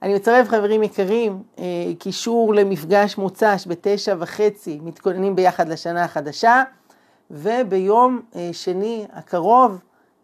אני 0.02 0.16
מצרף 0.16 0.48
חברים 0.48 0.84
יקרים, 0.84 1.44
אה, 1.60 1.64
קישור 2.00 2.54
למפגש 2.54 3.18
מוצ"ש 3.18 3.68
בתשע 3.68 4.16
וחצי, 4.20 4.80
מתכוננים 4.84 5.36
ביחד 5.36 5.70
לשנה 5.70 6.04
החדשה, 6.04 6.64
וביום 7.32 8.22
אה, 8.36 8.50
שני 8.54 9.06
הקרוב, 9.14 9.80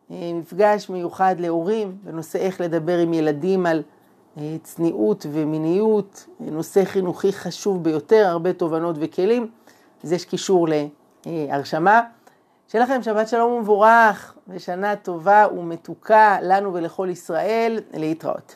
מפגש 0.09 0.89
מיוחד 0.89 1.35
להורים 1.39 1.97
בנושא 2.03 2.39
איך 2.39 2.61
לדבר 2.61 2.97
עם 2.97 3.13
ילדים 3.13 3.65
על 3.65 3.83
צניעות 4.63 5.25
ומיניות, 5.31 6.25
נושא 6.39 6.85
חינוכי 6.85 7.33
חשוב 7.33 7.83
ביותר, 7.83 8.25
הרבה 8.27 8.53
תובנות 8.53 8.95
וכלים, 8.99 9.47
אז 10.03 10.11
יש 10.11 10.25
קישור 10.25 10.67
להרשמה. 11.25 12.01
שיהיה 12.67 12.85
לכם 12.85 13.03
שבת 13.03 13.27
שלום 13.27 13.51
ומבורך 13.51 14.35
ושנה 14.47 14.95
טובה 14.95 15.47
ומתוקה 15.57 16.37
לנו 16.41 16.73
ולכל 16.73 17.07
ישראל, 17.11 17.79
להתראות. 17.93 18.55